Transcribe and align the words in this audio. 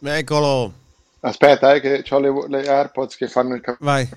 Eccolo. 0.00 0.72
Aspetta, 1.20 1.74
eh, 1.74 1.80
che 1.80 2.04
ho 2.14 2.18
le, 2.20 2.48
le 2.48 2.68
AirPods 2.68 3.16
che 3.16 3.28
fanno 3.28 3.54
il 3.54 3.60
caffè. 3.60 3.78
Vai. 3.82 4.08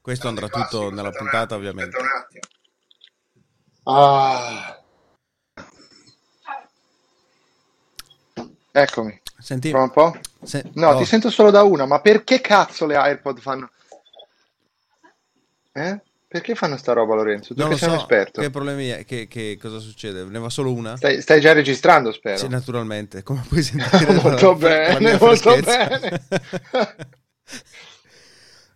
Questo 0.00 0.28
andrà 0.28 0.48
tutto 0.48 0.90
nella 0.90 1.10
puntata, 1.10 1.54
ovviamente. 1.54 1.96
Ah. 3.84 4.78
Eccomi. 8.72 9.20
Senti, 9.38 9.70
Prova 9.70 9.84
un 9.84 9.90
po'? 9.90 10.18
se- 10.42 10.70
No, 10.74 10.90
oh, 10.90 10.98
ti 10.98 11.04
sento 11.04 11.30
solo 11.30 11.50
da 11.50 11.62
una, 11.62 11.86
ma 11.86 12.00
perché 12.00 12.40
cazzo 12.40 12.86
le 12.86 12.96
AirPod 12.96 13.40
fanno? 13.40 13.70
Eh? 15.72 16.00
Perché 16.34 16.56
fanno 16.56 16.76
sta 16.76 16.92
roba, 16.94 17.14
Lorenzo? 17.14 17.54
Tu 17.54 17.60
non 17.60 17.68
che 17.68 17.74
lo 17.74 17.78
sei 17.78 17.88
un 17.90 17.94
so 17.94 18.00
esperto. 18.00 18.40
che 18.40 18.50
problemi 18.50 18.88
è, 18.88 19.04
che, 19.04 19.28
che 19.28 19.56
cosa 19.56 19.78
succede. 19.78 20.24
Ne 20.24 20.40
va 20.40 20.48
solo 20.50 20.72
una? 20.72 20.96
Stai, 20.96 21.22
stai 21.22 21.40
già 21.40 21.52
registrando, 21.52 22.10
spero. 22.10 22.38
Sì, 22.38 22.48
naturalmente. 22.48 23.22
Come 23.22 23.44
puoi 23.46 23.62
sentire? 23.62 24.12
Molto 24.14 24.54
dalla 24.54 24.54
bene, 24.56 24.98
mia 24.98 25.18
molto 25.20 25.56
bene. 25.60 26.26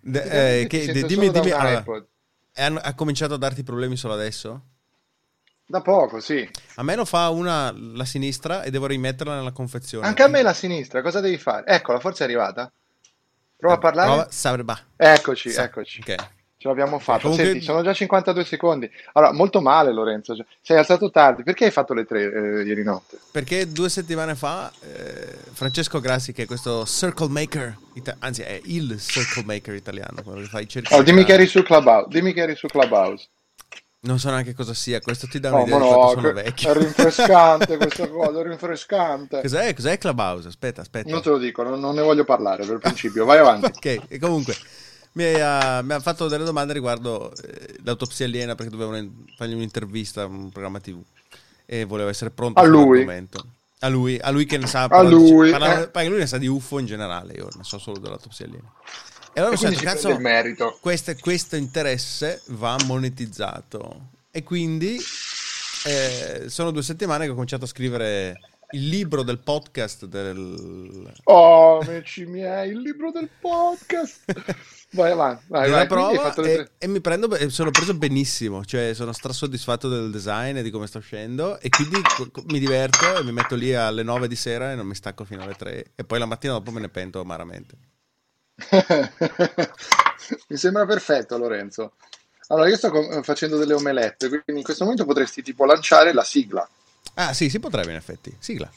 De- 0.00 0.22
eh, 0.60 0.66
che- 0.68 0.84
sento 0.84 1.06
dimmi, 1.08 1.30
dimmi, 1.32 1.50
un 1.50 1.60
allora, 1.60 1.84
è- 2.52 2.62
hanno- 2.62 2.78
ha 2.80 2.94
cominciato 2.94 3.34
a 3.34 3.38
darti 3.38 3.64
problemi 3.64 3.96
solo 3.96 4.14
adesso? 4.14 4.62
Da 5.66 5.80
poco, 5.80 6.20
sì. 6.20 6.48
A 6.76 6.84
me 6.84 6.94
lo 6.94 7.04
fa 7.04 7.28
una 7.30 7.74
la 7.76 8.04
sinistra 8.04 8.62
e 8.62 8.70
devo 8.70 8.86
rimetterla 8.86 9.34
nella 9.34 9.50
confezione. 9.50 10.06
Anche 10.06 10.22
a 10.22 10.28
me 10.28 10.42
la 10.42 10.54
sinistra, 10.54 11.02
cosa 11.02 11.18
devi 11.18 11.38
fare? 11.38 11.66
Eccola, 11.66 11.98
forse 11.98 12.22
è 12.22 12.26
arrivata. 12.26 12.72
Prova 13.56 13.74
a 13.74 13.78
parlare. 13.78 14.08
Prova, 14.08 14.30
Sabreba. 14.30 14.78
Eccoci, 14.96 15.50
Sa- 15.50 15.64
eccoci. 15.64 16.02
Ok. 16.06 16.36
Ce 16.60 16.66
l'abbiamo 16.66 16.98
fatta. 16.98 17.20
Comunque- 17.22 17.44
Senti, 17.46 17.64
sono 17.64 17.82
già 17.84 17.92
52 17.92 18.44
secondi. 18.44 18.90
Allora, 19.12 19.32
molto 19.32 19.60
male, 19.60 19.92
Lorenzo. 19.92 20.34
Cioè, 20.34 20.44
Sei 20.60 20.76
alzato 20.76 21.08
tardi. 21.08 21.44
Perché 21.44 21.66
hai 21.66 21.70
fatto 21.70 21.94
le 21.94 22.04
tre 22.04 22.22
eh, 22.22 22.62
ieri 22.64 22.82
notte? 22.82 23.16
Perché 23.30 23.70
due 23.70 23.88
settimane 23.88 24.34
fa 24.34 24.68
eh, 24.80 25.36
Francesco 25.52 26.00
Grassi, 26.00 26.32
che 26.32 26.42
è 26.42 26.46
questo 26.46 26.84
circle 26.84 27.28
maker, 27.28 27.76
ita- 27.94 28.16
anzi 28.18 28.42
è 28.42 28.60
il 28.64 29.00
circle 29.00 29.44
maker 29.44 29.74
italiano, 29.74 30.20
quello 30.24 30.40
che 30.40 30.46
fa 30.46 30.58
i 30.58 30.68
cerchi. 30.68 30.92
Oh, 30.94 31.02
dimmi 31.02 31.24
che 31.24 31.34
eri 31.34 31.46
su 31.46 31.62
Clubhouse. 31.62 32.08
Dimmi 32.10 32.32
che 32.32 32.40
eri 32.42 32.56
su 32.56 32.66
Clubhouse. 32.66 33.28
Non 34.00 34.18
so 34.18 34.30
neanche 34.30 34.54
cosa 34.54 34.74
sia, 34.74 35.00
questo 35.00 35.26
ti 35.28 35.38
dà 35.40 35.52
un'idea 35.52 35.76
ma 35.78 35.84
di 35.84 35.90
quanto 35.90 36.06
no, 36.06 36.20
sono 36.20 36.32
vecchio. 36.32 36.70
è 36.70 36.76
rinfrescante 36.76 37.76
questa 37.78 38.08
cosa, 38.08 38.40
è 38.40 38.42
rinfrescante. 38.44 39.40
Cos'è? 39.42 39.74
Cos'è 39.74 39.98
Clubhouse? 39.98 40.48
Aspetta, 40.48 40.80
aspetta. 40.80 41.10
Non 41.10 41.22
te 41.22 41.28
lo 41.30 41.38
dico, 41.38 41.62
non, 41.62 41.78
non 41.78 41.94
ne 41.94 42.02
voglio 42.02 42.24
parlare 42.24 42.64
per 42.64 42.78
principio. 42.78 43.24
Vai 43.24 43.38
avanti. 43.38 43.66
Ok, 43.74 44.02
e 44.08 44.18
comunque 44.18 44.54
mi 45.18 45.40
ha, 45.40 45.82
mi 45.82 45.92
ha 45.94 46.00
fatto 46.00 46.28
delle 46.28 46.44
domande 46.44 46.72
riguardo 46.72 47.32
eh, 47.34 47.76
l'autopsia 47.82 48.24
aliena 48.26 48.54
perché 48.54 48.70
dovevano 48.70 49.24
fargli 49.36 49.54
un'intervista 49.54 50.22
a 50.22 50.26
un 50.26 50.50
programma 50.50 50.78
TV 50.78 51.00
e 51.66 51.84
voleva 51.84 52.08
essere 52.10 52.30
pronto 52.30 52.60
A 52.60 52.64
lui? 52.64 53.04
A 53.80 53.88
lui, 53.88 54.18
a 54.20 54.30
lui 54.30 54.44
che 54.44 54.58
ne 54.58 54.66
sa, 54.66 54.84
A 54.84 55.02
lui, 55.02 55.50
parla- 55.50 55.82
eh. 55.82 55.88
perché 55.88 56.08
lui 56.08 56.18
ne 56.18 56.26
sa 56.26 56.38
di 56.38 56.46
UFO 56.46 56.78
in 56.78 56.86
generale, 56.86 57.32
io 57.34 57.48
ne 57.56 57.62
so 57.64 57.78
solo 57.78 57.98
dell'autopsia 57.98 58.46
aliena. 58.46 58.72
E 59.32 59.40
allora 59.40 59.54
E 59.56 59.66
ho 59.66 59.70
detto, 59.70 59.82
cazzo, 59.82 60.18
merito. 60.18 60.78
questo, 60.80 61.14
questo 61.20 61.56
interesse 61.56 62.42
va 62.46 62.76
monetizzato. 62.86 64.08
E 64.30 64.42
quindi 64.42 64.98
eh, 65.84 66.44
sono 66.48 66.70
due 66.70 66.82
settimane 66.82 67.24
che 67.24 67.30
ho 67.30 67.34
cominciato 67.34 67.64
a 67.64 67.68
scrivere 67.68 68.40
il 68.70 68.88
libro 68.88 69.22
del 69.22 69.38
podcast 69.38 70.04
del, 70.06 71.12
Oh, 71.24 71.78
amici 71.78 72.26
miei, 72.26 72.70
il 72.70 72.80
libro 72.80 73.10
del 73.10 73.28
podcast. 73.40 74.24
Vai 74.92 75.10
avanti, 75.10 75.44
vai, 75.48 75.70
vai. 75.70 75.86
Prova 75.86 76.30
e, 76.30 76.34
tre- 76.34 76.70
e 76.78 76.86
mi 76.86 77.00
prendo 77.00 77.34
e 77.36 77.50
sono 77.50 77.70
preso 77.70 77.92
benissimo 77.92 78.64
cioè 78.64 78.94
sono 78.94 79.12
strasoddisfatto 79.12 79.86
del 79.88 80.10
design 80.10 80.56
e 80.56 80.62
di 80.62 80.70
come 80.70 80.86
sta 80.86 80.96
uscendo 80.96 81.60
e 81.60 81.68
quindi 81.68 82.00
co- 82.02 82.30
mi 82.46 82.58
diverto 82.58 83.18
e 83.18 83.22
mi 83.22 83.32
metto 83.32 83.54
lì 83.54 83.74
alle 83.74 84.02
9 84.02 84.28
di 84.28 84.36
sera 84.36 84.72
e 84.72 84.76
non 84.76 84.86
mi 84.86 84.94
stacco 84.94 85.24
fino 85.24 85.42
alle 85.42 85.54
3 85.56 85.92
e 85.94 86.04
poi 86.04 86.18
la 86.18 86.24
mattina 86.24 86.54
dopo 86.54 86.70
me 86.70 86.80
ne 86.80 86.88
pento 86.88 87.20
amaramente 87.20 87.74
Mi 90.48 90.56
sembra 90.56 90.84
perfetto, 90.86 91.36
Lorenzo. 91.38 91.92
Allora, 92.48 92.68
io 92.68 92.76
sto 92.76 93.22
facendo 93.22 93.56
delle 93.58 93.74
omelette, 93.74 94.28
quindi 94.28 94.44
in 94.56 94.62
questo 94.62 94.84
momento 94.84 95.04
potresti 95.04 95.42
tipo 95.42 95.64
lanciare 95.64 96.12
la 96.12 96.24
sigla. 96.24 96.66
Ah 97.20 97.32
sì 97.32 97.48
si 97.50 97.58
potrebbe 97.58 97.90
in 97.90 97.96
effetti 97.96 98.34
sigla 98.38 98.70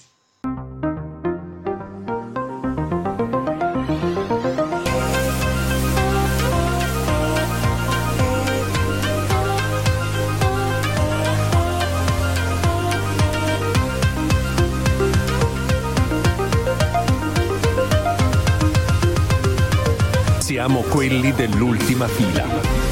Siamo 20.39 20.81
quelli 20.81 21.31
dell'ultima 21.31 22.07
fila. 22.09 22.90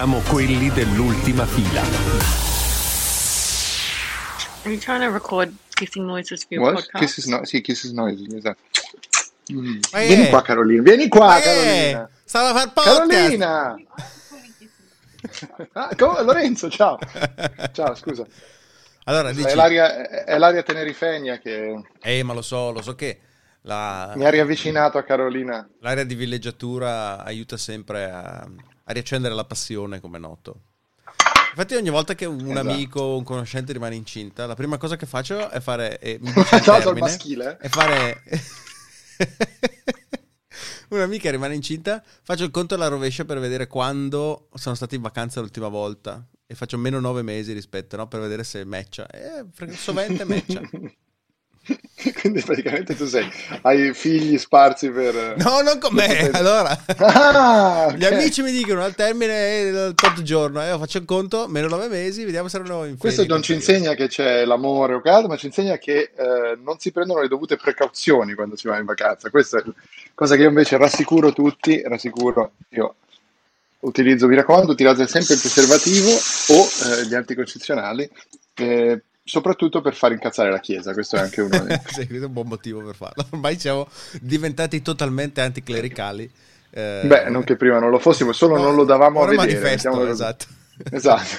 Siamo 0.00 0.20
quelli 0.30 0.70
dell'ultima 0.70 1.44
fila. 1.44 1.82
Are 4.62 4.70
you 4.72 4.78
trying 4.78 5.02
to 5.02 5.10
record 5.12 5.52
kissing 5.74 6.06
noises 6.06 6.42
for 6.44 6.54
your 6.56 6.62
What? 6.72 6.74
podcast? 6.76 7.04
Kisses 7.04 7.26
no- 7.26 7.44
sì, 7.44 7.60
Kisses 7.60 7.90
Noise, 7.90 8.24
esatto. 8.34 8.62
Mm. 9.52 9.78
Vieni 9.92 10.24
è? 10.24 10.28
qua, 10.30 10.40
Carolina. 10.40 10.80
Vieni 10.80 11.06
qua, 11.08 11.36
è? 11.36 11.42
Carolina. 11.42 12.08
stava 12.24 12.48
a 12.48 12.54
far 12.54 12.72
podcast 12.72 13.08
Carolina! 13.08 13.76
Ah, 15.74 15.90
co- 15.94 16.22
Lorenzo, 16.22 16.70
ciao. 16.70 16.98
Ciao, 17.72 17.94
scusa. 17.94 18.24
allora 19.04 19.28
È 19.28 19.34
dici 19.34 19.54
l'aria, 19.54 20.24
è 20.24 20.38
l'aria 20.38 20.62
tenerifegna 20.62 21.36
che 21.36 21.78
eh 22.00 22.22
ma 22.22 22.32
lo 22.32 22.40
so 22.40 22.70
lo 22.70 22.80
so 22.80 22.94
che 22.94 23.20
la, 23.64 24.14
mi 24.16 24.24
ha 24.24 24.30
riavvicinato 24.30 24.96
a 24.96 25.02
Carolina. 25.02 25.68
l'area 25.80 26.04
di 26.04 26.14
villeggiatura 26.14 27.22
aiuta 27.22 27.58
sempre 27.58 28.10
a, 28.10 28.48
a 28.90 28.92
riaccendere 28.92 29.34
la 29.34 29.44
passione 29.44 30.00
come 30.00 30.18
noto 30.18 30.62
Infatti 31.50 31.74
ogni 31.74 31.90
volta 31.90 32.14
che 32.14 32.26
un 32.26 32.40
Esatto. 32.50 32.58
amico 32.60 33.00
o 33.00 33.16
un 33.16 33.24
conoscente 33.24 33.72
rimane 33.72 33.96
incinta, 33.96 34.46
la 34.46 34.54
prima 34.54 34.78
cosa 34.78 34.94
che 34.96 35.04
faccio 35.04 35.50
è 35.50 35.58
fare... 35.58 35.98
E 35.98 36.18
mi 36.20 36.32
dice 36.32 36.54
il 36.56 36.62
termine, 36.62 37.00
maschile. 37.00 37.56
È 37.56 37.68
fare... 37.68 38.22
Un'amica 40.90 41.30
rimane 41.30 41.54
incinta, 41.54 42.02
faccio 42.22 42.44
il 42.44 42.50
conto 42.50 42.74
alla 42.74 42.86
rovescia 42.88 43.24
per 43.24 43.40
vedere 43.40 43.66
quando 43.66 44.48
sono 44.54 44.74
stati 44.76 44.94
in 44.94 45.02
vacanza 45.02 45.40
l'ultima 45.40 45.68
volta 45.68 46.24
e 46.46 46.54
faccio 46.54 46.78
meno 46.78 47.00
nove 47.00 47.22
mesi 47.22 47.52
rispetto, 47.52 47.96
no? 47.96 48.06
Per 48.08 48.20
vedere 48.20 48.44
se 48.44 48.64
matcha. 48.64 49.08
E 49.08 49.44
fre- 49.52 49.72
sovente 49.72 50.24
matcha. 50.24 50.60
Quindi 52.20 52.40
praticamente 52.40 52.96
tu 52.96 53.06
sei, 53.06 53.28
hai 53.62 53.92
figli 53.92 54.38
sparsi 54.38 54.90
per... 54.90 55.34
No, 55.36 55.60
non 55.60 55.78
con 55.78 55.94
me. 55.94 56.30
Allora, 56.30 56.84
Ah, 56.98 57.92
gli 57.94 58.04
ok. 58.04 58.12
amici 58.12 58.42
mi 58.42 58.50
dicono 58.50 58.82
al 58.82 58.94
termine 58.94 59.70
del 59.70 59.94
tot 59.94 60.22
giorno, 60.22 60.62
e 60.62 60.68
io 60.68 60.78
faccio 60.78 60.98
il 60.98 61.04
conto, 61.04 61.46
meno 61.48 61.68
nove 61.68 61.88
mesi, 61.88 62.24
vediamo 62.24 62.48
se 62.48 62.56
erano 62.56 62.84
in 62.86 62.96
Questo 62.96 63.26
non 63.26 63.42
ci 63.42 63.52
insegna 63.52 63.94
che 63.94 64.08
c'è 64.08 64.44
l'amore 64.44 64.94
o 64.94 65.00
caldo, 65.00 65.28
ma 65.28 65.36
ci 65.36 65.46
insegna 65.46 65.76
che 65.78 66.12
eh, 66.16 66.58
non 66.62 66.78
si 66.78 66.90
prendono 66.92 67.20
le 67.20 67.28
dovute 67.28 67.56
precauzioni 67.56 68.34
quando 68.34 68.56
si 68.56 68.66
va 68.66 68.78
in 68.78 68.86
vacanza. 68.86 69.30
Questa 69.30 69.58
è 69.58 69.62
cosa 70.14 70.36
che 70.36 70.42
io 70.42 70.48
invece 70.48 70.76
rassicuro 70.78 71.32
tutti, 71.32 71.82
rassicuro 71.84 72.52
io. 72.70 72.94
Utilizzo, 73.80 74.26
mi 74.26 74.34
raccomando, 74.34 74.72
utilizzate 74.72 75.06
sempre 75.06 75.34
il 75.34 75.40
preservativo 75.40 76.10
o 76.10 76.68
eh, 77.00 77.06
gli 77.06 77.14
anticoncezionali, 77.14 78.10
eh, 78.56 79.02
soprattutto 79.30 79.80
per 79.80 79.94
far 79.94 80.12
incazzare 80.12 80.50
la 80.50 80.58
Chiesa. 80.58 80.92
Questo 80.92 81.16
è 81.16 81.20
anche 81.20 81.40
uno 81.40 81.58
dei... 81.64 81.80
sì, 81.86 82.06
questo 82.06 82.24
è 82.24 82.26
un 82.26 82.32
buon 82.32 82.48
motivo 82.48 82.80
per 82.82 82.94
farlo. 82.96 83.24
Ormai 83.30 83.58
siamo 83.58 83.86
diventati 84.20 84.82
totalmente 84.82 85.40
anticlericali. 85.40 86.28
Eh, 86.72 87.02
Beh, 87.04 87.28
non 87.30 87.42
che 87.44 87.56
prima 87.56 87.78
non 87.78 87.90
lo 87.90 87.98
fossimo, 87.98 88.32
solo 88.32 88.56
no, 88.56 88.62
non 88.62 88.74
lo 88.74 88.84
davamo 88.84 89.22
a 89.22 89.26
vedere. 89.26 89.46
manifesto, 89.52 89.90
così. 89.90 90.10
esatto. 90.10 90.46
Esatto. 90.92 91.36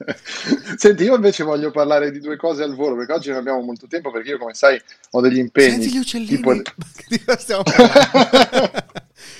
Senti, 0.78 1.04
io 1.04 1.14
invece 1.16 1.42
voglio 1.44 1.70
parlare 1.70 2.10
di 2.10 2.18
due 2.18 2.36
cose 2.38 2.62
al 2.62 2.74
volo, 2.74 2.96
perché 2.96 3.12
oggi 3.12 3.28
non 3.28 3.38
abbiamo 3.40 3.60
molto 3.60 3.86
tempo, 3.86 4.10
perché 4.10 4.30
io, 4.30 4.38
come 4.38 4.54
sai, 4.54 4.80
ho 5.10 5.20
degli 5.20 5.36
impegni. 5.36 5.82
Senti 5.82 5.92
gli 5.92 5.98
uccellini. 5.98 6.36
tipo- 6.36 7.36
stiamo 7.36 7.62
parlando? 7.62 8.82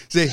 sì. 0.08 0.30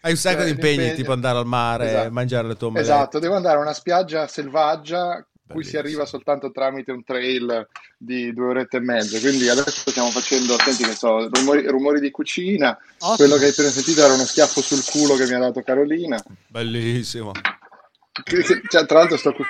Hai 0.00 0.10
un 0.12 0.16
sacco 0.18 0.40
Eh, 0.42 0.44
di 0.46 0.50
impegni, 0.50 0.74
impegni. 0.74 0.94
tipo 0.96 1.12
andare 1.12 1.38
al 1.38 1.46
mare, 1.46 1.88
Esatto. 1.88 2.10
mangiare 2.10 2.48
le 2.48 2.56
tue 2.56 2.66
omelette. 2.68 2.90
Esatto, 2.92 3.18
devo 3.20 3.34
andare 3.36 3.56
a 3.58 3.60
una 3.60 3.72
spiaggia 3.72 4.26
selvaggia 4.26 5.24
cui 5.48 5.64
si 5.64 5.76
arriva 5.76 6.04
soltanto 6.06 6.50
tramite 6.50 6.90
un 6.92 7.04
trail 7.04 7.68
di 7.96 8.32
due 8.32 8.46
orette 8.48 8.78
e 8.78 8.80
mezza. 8.80 9.18
Quindi 9.20 9.48
adesso 9.48 9.90
stiamo 9.90 10.10
facendo, 10.10 10.56
senti 10.58 10.84
che 10.84 10.92
so, 10.94 11.28
rumori, 11.28 11.66
rumori 11.66 12.00
di 12.00 12.10
cucina. 12.10 12.70
Ottimo. 12.98 13.16
Quello 13.16 13.36
che 13.36 13.44
hai 13.44 13.50
appena 13.50 13.68
sentito 13.70 14.02
era 14.02 14.12
uno 14.14 14.24
schiaffo 14.24 14.60
sul 14.60 14.84
culo 14.84 15.14
che 15.14 15.26
mi 15.26 15.34
ha 15.34 15.38
dato 15.38 15.62
Carolina. 15.62 16.20
Bellissimo. 16.48 17.32
Che- 17.32 18.42
che- 18.42 18.62
cioè, 18.68 18.86
tra 18.86 18.98
l'altro 18.98 19.16
sto 19.16 19.32
cu- 19.32 19.44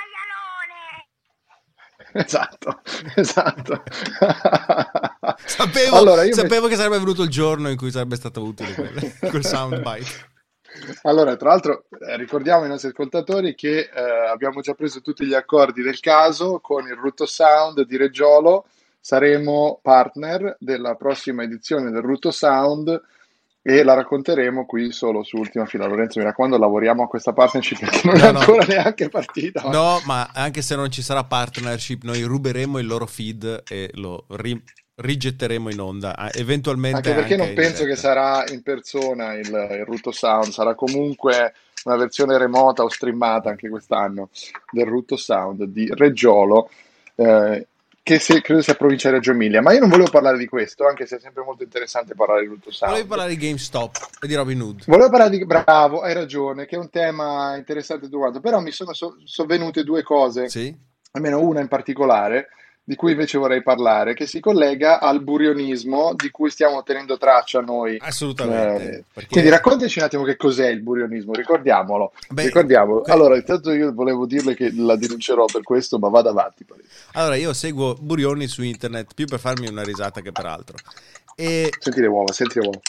Esatto, 2.12 2.81
esatto. 3.14 3.82
Sapevo, 5.44 5.96
Allora, 5.96 6.25
sapevo 6.32 6.66
che 6.66 6.76
sarebbe 6.76 6.99
venuto 6.99 7.22
il 7.22 7.28
giorno 7.28 7.69
in 7.69 7.76
cui 7.76 7.90
sarebbe 7.90 8.16
stato 8.16 8.42
utile 8.42 8.72
quel, 8.75 9.12
quel 9.31 9.44
soundbite. 9.44 10.34
Allora, 11.03 11.37
tra 11.37 11.50
l'altro, 11.50 11.85
eh, 11.91 12.17
ricordiamo 12.17 12.62
ai 12.62 12.69
nostri 12.69 12.91
ascoltatori 12.91 13.55
che 13.55 13.79
eh, 13.79 14.29
abbiamo 14.31 14.61
già 14.61 14.75
preso 14.75 15.00
tutti 15.00 15.25
gli 15.27 15.35
accordi 15.35 15.83
del 15.83 16.00
caso 16.00 16.61
con 16.61 16.87
il 16.87 16.94
Rutto 16.94 17.27
Sound 17.27 17.85
di 17.85 17.97
Reggiolo. 17.97 18.67
Saremo 19.00 19.79
partner 19.83 20.56
della 20.59 20.94
prossima 20.97 21.43
edizione 21.44 21.91
del 21.91 22.03
Rutto 22.03 22.31
Sound 22.31 23.00
e 23.62 23.83
la 23.83 23.94
racconteremo 23.94 24.65
qui 24.67 24.93
solo 24.93 25.23
su 25.25 25.37
Ultima 25.38 25.67
Fila. 25.67 25.87
Lorenzo, 25.87 26.19
mi 26.19 26.25
raccomando, 26.25 26.59
lavoriamo 26.59 27.03
a 27.05 27.09
questa 27.09 27.33
partnership 27.33 27.79
perché 27.81 28.00
non 28.06 28.17
No, 28.17 28.25
è 28.25 28.33
no. 28.33 28.38
ancora 28.38 28.65
neanche 28.67 29.09
partita. 29.09 29.62
No, 29.69 30.00
ma 30.06 30.31
anche 30.33 30.62
se 30.62 30.77
non 30.77 30.91
ci 30.91 31.03
sarà 31.03 31.25
partnership, 31.25 32.03
noi 32.05 32.23
ruberemo 32.23 32.79
il 32.79 32.87
loro 32.87 33.06
feed 33.06 33.62
e 33.69 33.91
lo 33.94 34.25
ri- 34.31 34.62
rigetteremo 34.96 35.70
in 35.70 35.81
onda. 35.81 36.31
Eventualmente 36.32 36.96
Anche 37.10 37.14
perché 37.14 37.37
non 37.37 37.48
in 37.48 37.54
penso 37.54 37.81
che 37.84 37.94
diretta. 37.94 38.00
sarà 38.00 38.44
in 38.52 38.62
persona 38.62 39.34
il, 39.34 39.46
il 39.46 39.84
Rutto 39.84 40.10
Sound, 40.10 40.50
sarà 40.52 40.75
comunque 40.75 41.54
una 41.84 41.96
versione 41.96 42.37
remota 42.38 42.82
o 42.82 42.88
streamata 42.88 43.50
anche 43.50 43.69
quest'anno 43.69 44.31
del 44.70 44.87
Rutto 44.87 45.16
Sound 45.16 45.64
di 45.64 45.88
Reggiolo, 45.94 46.70
eh, 47.14 47.66
che 48.02 48.19
se- 48.19 48.40
credo 48.40 48.62
sia 48.62 48.75
provincia 48.75 49.08
di 49.08 49.16
Reggio 49.16 49.31
Emilia. 49.32 49.60
Ma 49.62 49.72
io 49.72 49.81
non 49.81 49.88
volevo 49.88 50.10
parlare 50.10 50.38
di 50.38 50.46
questo, 50.46 50.87
anche 50.87 51.06
se 51.06 51.16
è 51.16 51.20
sempre 51.20 51.44
molto 51.44 51.62
interessante 51.62 52.14
parlare 52.14 52.40
di 52.42 52.46
Rutto 52.49 52.70
Sound. 52.72 52.92
Volevi 52.92 53.08
parlare 53.08 53.37
di 53.37 53.46
GameStop 53.46 53.96
e 54.20 54.26
di 54.26 54.34
Robin 54.34 54.60
Hood. 54.60 54.84
Volevo 54.87 55.10
parlare 55.10 55.31
di 55.31 55.44
Bravo, 55.44 56.00
hai 56.00 56.14
ragione, 56.14 56.66
che 56.66 56.75
è 56.76 56.78
un 56.78 56.90
tema 56.90 57.54
interessante 57.56 58.06
tutto 58.06 58.19
quanto, 58.19 58.40
però 58.40 58.60
mi 58.60 58.70
sono 58.72 58.92
so- 58.92 59.16
sovvenute 59.25 59.84
due 59.84 60.02
cose 60.02 60.49
Sì? 60.49 60.75
almeno 61.12 61.40
una 61.40 61.60
in 61.60 61.69
particolare, 61.69 62.49
di 62.88 62.94
cui 62.94 63.11
invece 63.11 63.37
vorrei 63.37 63.65
parlare, 63.65 64.15
che 64.15 64.27
si 64.27 64.38
collega 64.38 65.00
al 65.00 65.21
burionismo 65.21 66.15
di 66.15 66.31
cui 66.31 66.50
stiamo 66.50 66.85
tenendo 66.85 67.19
traccia 67.19 67.61
noi. 67.61 67.97
Assolutamente. 68.00 68.83
Eh, 68.85 69.05
perché- 69.12 69.29
Quindi 69.31 69.50
raccontaci 69.50 69.99
un 69.99 70.05
attimo 70.05 70.23
che 70.23 70.37
cos'è 70.37 70.69
il 70.69 70.83
burionismo, 70.83 71.33
ricordiamolo. 71.35 72.12
Beh, 72.29 72.44
ricordiamolo. 72.44 73.00
que- 73.00 73.12
Allora, 73.12 73.35
intanto 73.35 73.73
io 73.73 73.93
volevo 73.93 74.25
dirle 74.25 74.55
che 74.55 74.71
la 74.73 74.94
denuncerò 74.94 75.47
per 75.47 75.62
questo, 75.62 75.99
ma 75.99 76.09
vada 76.11 76.31
avanti. 76.31 76.65
Allora, 77.15 77.35
io 77.35 77.53
seguo 77.55 77.94
Burioni 77.99 78.47
su 78.47 78.62
internet 78.62 79.15
più 79.17 79.27
per 79.27 79.41
farmi 79.41 79.67
una 79.67 79.83
risata 79.83 80.21
che 80.21 80.31
per 80.31 80.47
altro. 80.47 80.77
E 81.35 81.69
Senti 81.81 82.00
le 82.00 82.06
uova, 82.06 82.33
senti 82.33 82.61
le 82.61 82.67
uova. 82.67 82.81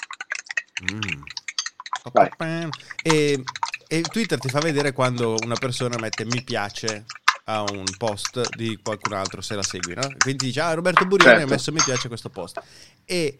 Mm. 0.93 2.69
E, 3.01 3.43
e 3.87 4.01
Twitter 4.01 4.37
ti 4.39 4.49
fa 4.49 4.59
vedere 4.59 4.91
quando 4.91 5.35
una 5.43 5.55
persona 5.55 5.97
mette 5.99 6.23
mi 6.23 6.43
piace 6.43 7.05
a 7.49 7.61
un 7.61 7.83
post 7.97 8.55
di 8.55 8.77
qualcun 8.81 9.13
altro 9.13 9.41
se 9.41 9.55
la 9.55 9.63
segui, 9.63 9.93
no? 9.95 10.07
Quindi 10.17 10.47
dice, 10.47 10.59
ah, 10.61 10.73
Roberto 10.73 11.05
Burioni 11.05 11.37
Certo. 11.37 11.47
ha 11.47 11.55
messo 11.55 11.71
mi 11.71 11.81
piace 11.83 12.07
questo 12.09 12.29
post. 12.29 12.61
E 13.05 13.37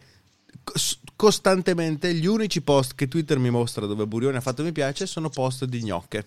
cos- 0.64 0.98
costantemente 1.14 2.14
gli 2.14 2.26
unici 2.26 2.62
post 2.62 2.94
che 2.94 3.06
Twitter 3.06 3.38
mi 3.38 3.50
mostra 3.50 3.84
dove 3.86 4.06
Burioni 4.06 4.36
ha 4.36 4.40
fatto 4.40 4.62
mi 4.62 4.72
piace 4.72 5.06
sono 5.06 5.28
post 5.28 5.64
di 5.66 5.82
gnocche. 5.82 6.26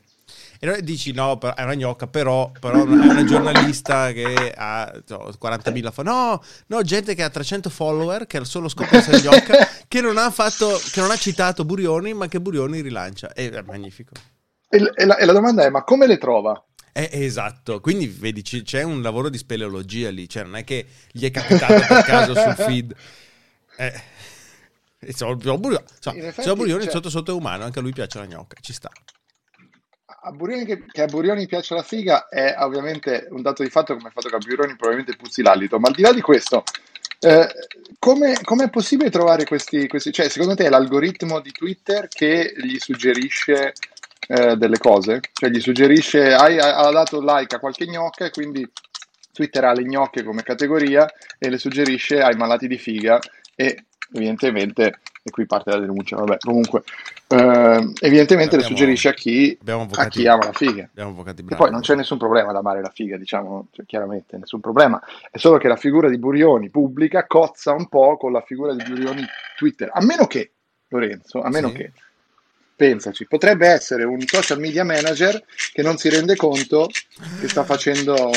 E 0.60 0.68
noi 0.68 0.84
dici 0.84 1.12
no, 1.12 1.40
è 1.40 1.64
una 1.64 1.74
gnocca, 1.74 2.06
però, 2.06 2.52
però 2.60 2.78
è 2.78 2.82
una 2.84 3.24
giornalista 3.26 4.12
che 4.12 4.54
ha 4.56 4.92
no, 5.08 5.30
40.000 5.42 5.92
fa. 5.92 6.04
No, 6.04 6.44
no, 6.68 6.82
gente 6.84 7.16
che 7.16 7.24
ha 7.24 7.30
300 7.30 7.70
follower, 7.72 8.28
che 8.28 8.38
ha 8.38 8.44
solo 8.44 8.70
scopo 8.70 8.90
di 8.92 8.98
essere 8.98 9.22
gnocca, 9.22 9.68
che 9.88 10.02
non 10.02 10.18
ha 10.18 10.30
fatto, 10.30 10.80
che 10.92 11.02
non 11.02 11.10
ha 11.10 11.18
citato 11.18 11.66
Burioni, 11.66 12.14
ma 12.14 12.28
che 12.28 12.40
Burioni 12.40 12.82
rilancia. 12.82 13.34
È 13.34 13.50
magnifico. 13.66 14.14
E 14.70 15.06
la, 15.06 15.18
e 15.18 15.26
la 15.26 15.34
domanda 15.34 15.66
è, 15.66 15.70
ma 15.70 15.84
come 15.84 16.08
le 16.08 16.18
trova? 16.18 16.64
È 16.94 17.10
esatto, 17.12 17.80
quindi 17.80 18.08
vedi 18.08 18.42
c'è 18.42 18.84
un 18.84 19.02
lavoro 19.02 19.30
di 19.30 19.38
speleologia 19.38 20.10
lì, 20.10 20.28
cioè 20.28 20.44
non 20.44 20.58
è 20.58 20.64
che 20.66 20.86
gli 21.12 21.26
è 21.26 21.32
capitato 21.32 21.74
per 21.74 22.04
caso 22.04 22.34
sul 22.36 22.54
feed. 22.56 22.96
Eh, 23.78 24.02
e 25.00 25.14
se 25.14 25.24
ho 25.24 25.36
Burioni, 25.36 25.84
cioè- 26.00 26.92
sotto 26.92 27.10
sotto 27.10 27.32
è 27.32 27.34
umano, 27.34 27.64
anche 27.64 27.80
a 27.80 27.82
lui 27.82 27.94
piace 27.94 28.20
la 28.20 28.26
gnocca, 28.26 28.58
ci 28.62 28.74
sta. 28.74 28.92
A 30.24 30.32
Burioni 30.32 30.66
che, 30.66 30.86
che 30.86 31.02
a 31.02 31.06
Burioni 31.06 31.48
piace 31.48 31.74
la 31.74 31.82
figa 31.82 32.28
è 32.28 32.56
ovviamente 32.60 33.28
un 33.32 33.42
dato 33.42 33.64
di 33.64 33.70
fatto 33.70 33.96
come 33.96 34.08
il 34.08 34.14
fatto 34.14 34.28
che 34.28 34.36
a 34.36 34.38
Burioni 34.38 34.76
probabilmente 34.76 35.16
puzzi 35.16 35.42
l'alito, 35.42 35.80
ma 35.80 35.88
al 35.88 35.96
di 35.96 36.02
là 36.02 36.14
di 36.14 36.22
questo, 36.22 36.64
eh, 37.22 37.48
come 37.98 38.34
è 38.36 38.70
possibile 38.70 39.10
trovare 39.10 39.46
questi, 39.46 39.88
questi, 39.88 40.12
cioè 40.12 40.28
secondo 40.28 40.56
te 40.56 40.66
è 40.66 40.70
l'algoritmo 40.70 41.40
di 41.40 41.52
Twitter 41.52 42.08
che 42.08 42.54
gli 42.58 42.78
suggerisce 42.78 43.74
eh, 44.28 44.56
delle 44.56 44.78
cose? 44.78 45.20
Cioè 45.34 45.50
gli 45.50 45.60
suggerisce, 45.60 46.34
hai, 46.34 46.60
ha 46.60 46.90
dato 46.92 47.20
like 47.22 47.56
a 47.56 47.60
qualche 47.60 47.88
gnocca 47.88 48.26
e 48.26 48.32
quindi 48.32 48.68
Twitter 49.34 49.64
ha 49.64 49.74
le 49.74 49.84
gnocche 49.84 50.24
come 50.24 50.44
categoria 50.44 51.10
e 51.40 51.50
le 51.50 51.58
suggerisce 51.58 52.22
ai 52.22 52.36
malati 52.36 52.68
di 52.68 52.78
figa 52.78 53.20
e 53.56 53.86
evidentemente, 54.14 55.00
e 55.24 55.30
qui 55.32 55.46
parte 55.46 55.70
la 55.72 55.80
denuncia, 55.80 56.18
vabbè, 56.18 56.38
comunque, 56.40 56.84
eh, 57.30 57.92
evidentemente 58.02 58.58
le 58.58 58.64
Abbiamo- 58.64 58.66
suggerisce 58.66 59.08
a 59.10 59.14
chi, 59.14 59.58
Abbiamo 59.62 59.82
a 59.82 59.84
avvocati, 59.86 60.10
chi 60.20 60.28
ama 60.28 60.46
la 60.46 60.52
figa. 60.52 60.90
avvocati 60.98 61.42
E 61.42 61.44
bravi. 61.46 61.62
poi 61.64 61.72
non 61.72 61.80
c'è 61.82 61.96
nessun 61.96 62.18
problema 62.18 62.50
ad 62.50 62.58
amare 62.58 62.82
la 62.82 62.90
figa, 62.90 63.16
diciamo, 63.18 63.68
cioè, 63.72 63.86
chiaramente, 63.86 64.38
nessun 64.38 64.60
problema. 64.60 65.02
È 65.30 65.38
solo 65.38 65.58
che 65.58 65.70
la 65.70 65.78
figura 65.78 66.10
di 66.10 66.18
Burioni 66.18 66.70
pubblica 66.70 67.26
cozza 67.26 67.72
un 67.72 67.88
po' 67.88 68.18
con 68.18 68.34
la 68.34 68.42
figura 68.42 68.74
di 68.74 68.84
Burioni 68.84 69.24
Twitter. 69.56 69.90
A 69.94 70.04
meno 70.04 70.28
che, 70.28 70.52
Lorenzo, 70.90 71.42
a 71.42 71.50
meno 71.50 71.70
Sì. 71.70 71.74
che, 71.76 71.92
pensaci, 72.82 73.28
potrebbe 73.28 73.68
essere 73.68 74.06
un 74.06 74.20
social 74.26 74.60
media 74.60 74.84
manager 74.84 75.40
che 75.72 75.84
non 75.84 75.98
si 75.98 76.10
rende 76.10 76.36
conto 76.36 76.90
che 77.40 77.48
sta 77.48 77.64
facendo... 77.64 78.32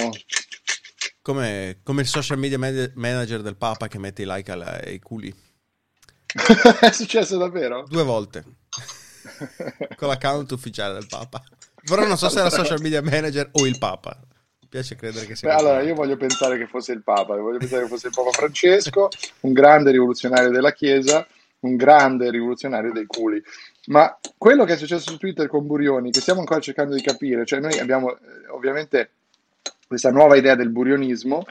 Come, 1.22 1.78
come 1.82 2.02
il 2.02 2.06
social 2.06 2.36
media 2.36 2.58
man- 2.58 2.92
manager 2.96 3.40
del 3.40 3.56
Papa 3.56 3.88
che 3.88 3.98
mette 3.98 4.20
i 4.20 4.26
like 4.26 4.52
alla- 4.52 4.82
ai 4.84 4.98
culi. 4.98 5.34
È 6.78 6.90
successo 6.90 7.38
davvero? 7.38 7.86
Due 7.88 8.02
volte. 8.02 8.44
Con 9.96 10.08
l'account 10.08 10.50
ufficiale 10.50 10.92
del 10.92 11.06
Papa. 11.08 11.42
Però 11.82 12.06
non 12.06 12.18
so 12.18 12.28
se 12.28 12.40
era 12.40 12.50
social 12.50 12.82
media 12.82 13.00
manager 13.00 13.48
o 13.52 13.66
il 13.66 13.78
Papa. 13.78 14.20
Piace 14.68 14.94
credere 14.94 15.24
che 15.24 15.36
sia 15.36 15.48
Beh, 15.48 15.54
allora, 15.54 15.80
io 15.80 15.94
voglio 15.94 16.18
pensare 16.18 16.58
che 16.58 16.66
fosse 16.66 16.92
il 16.92 17.02
Papa, 17.02 17.34
voglio 17.36 17.58
pensare 17.58 17.84
che 17.84 17.88
fosse 17.88 18.08
il 18.08 18.12
Papa 18.14 18.30
Francesco, 18.30 19.08
un 19.40 19.54
grande 19.54 19.90
rivoluzionario 19.92 20.50
della 20.50 20.72
Chiesa, 20.72 21.26
un 21.64 21.76
grande 21.76 22.30
rivoluzionario 22.30 22.92
dei 22.92 23.06
culi. 23.06 23.42
Ma 23.86 24.16
quello 24.38 24.64
che 24.64 24.74
è 24.74 24.76
successo 24.76 25.10
su 25.10 25.18
Twitter 25.18 25.48
con 25.48 25.66
Burioni, 25.66 26.10
che 26.10 26.20
stiamo 26.20 26.40
ancora 26.40 26.60
cercando 26.60 26.94
di 26.94 27.02
capire, 27.02 27.44
cioè 27.44 27.60
noi 27.60 27.78
abbiamo 27.78 28.12
eh, 28.12 28.48
ovviamente 28.50 29.10
questa 29.86 30.10
nuova 30.10 30.36
idea 30.36 30.54
del 30.54 30.70
burionismo, 30.70 31.44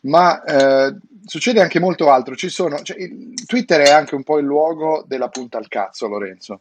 ma 0.00 0.42
eh, 0.44 0.94
succede 1.24 1.60
anche 1.60 1.80
molto 1.80 2.10
altro. 2.10 2.34
Sono, 2.36 2.80
cioè, 2.82 2.96
Twitter 3.46 3.80
è 3.80 3.90
anche 3.90 4.14
un 4.14 4.22
po' 4.22 4.38
il 4.38 4.44
luogo 4.44 5.04
della 5.06 5.28
punta 5.28 5.58
al 5.58 5.68
cazzo, 5.68 6.08
Lorenzo. 6.08 6.60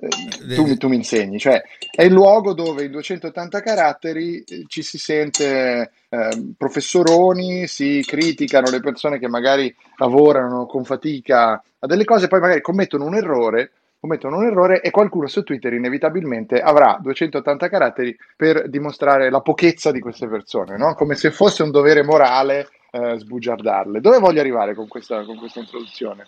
Eh, 0.00 0.54
tu, 0.54 0.64
mi- 0.64 0.76
tu 0.76 0.86
mi 0.86 0.94
insegni, 0.94 1.40
cioè 1.40 1.60
è 1.90 2.04
il 2.04 2.12
luogo 2.12 2.52
dove 2.52 2.84
in 2.84 2.92
280 2.92 3.60
caratteri 3.60 4.44
eh, 4.44 4.64
ci 4.68 4.80
si 4.82 4.96
sente 4.96 5.90
eh, 6.08 6.52
professoroni, 6.56 7.66
si 7.66 8.04
criticano 8.06 8.70
le 8.70 8.78
persone 8.78 9.18
che 9.18 9.26
magari 9.26 9.74
lavorano 9.96 10.66
con 10.66 10.84
fatica 10.84 11.60
a 11.80 11.86
delle 11.88 12.04
cose, 12.04 12.28
poi 12.28 12.38
magari 12.38 12.60
commettono 12.60 13.06
un 13.06 13.16
errore, 13.16 13.72
commettono 13.98 14.36
un 14.36 14.44
errore 14.44 14.82
e 14.82 14.92
qualcuno 14.92 15.26
su 15.26 15.42
Twitter 15.42 15.72
inevitabilmente 15.72 16.60
avrà 16.60 16.96
280 17.00 17.68
caratteri 17.68 18.16
per 18.36 18.68
dimostrare 18.68 19.30
la 19.30 19.40
pochezza 19.40 19.90
di 19.90 19.98
queste 19.98 20.28
persone, 20.28 20.76
no? 20.76 20.94
come 20.94 21.16
se 21.16 21.32
fosse 21.32 21.64
un 21.64 21.72
dovere 21.72 22.04
morale 22.04 22.68
eh, 22.92 23.18
sbugiardarle. 23.18 24.00
Dove 24.00 24.18
voglio 24.20 24.38
arrivare 24.38 24.74
con 24.74 24.86
questa, 24.86 25.24
con 25.24 25.36
questa 25.38 25.58
introduzione? 25.58 26.24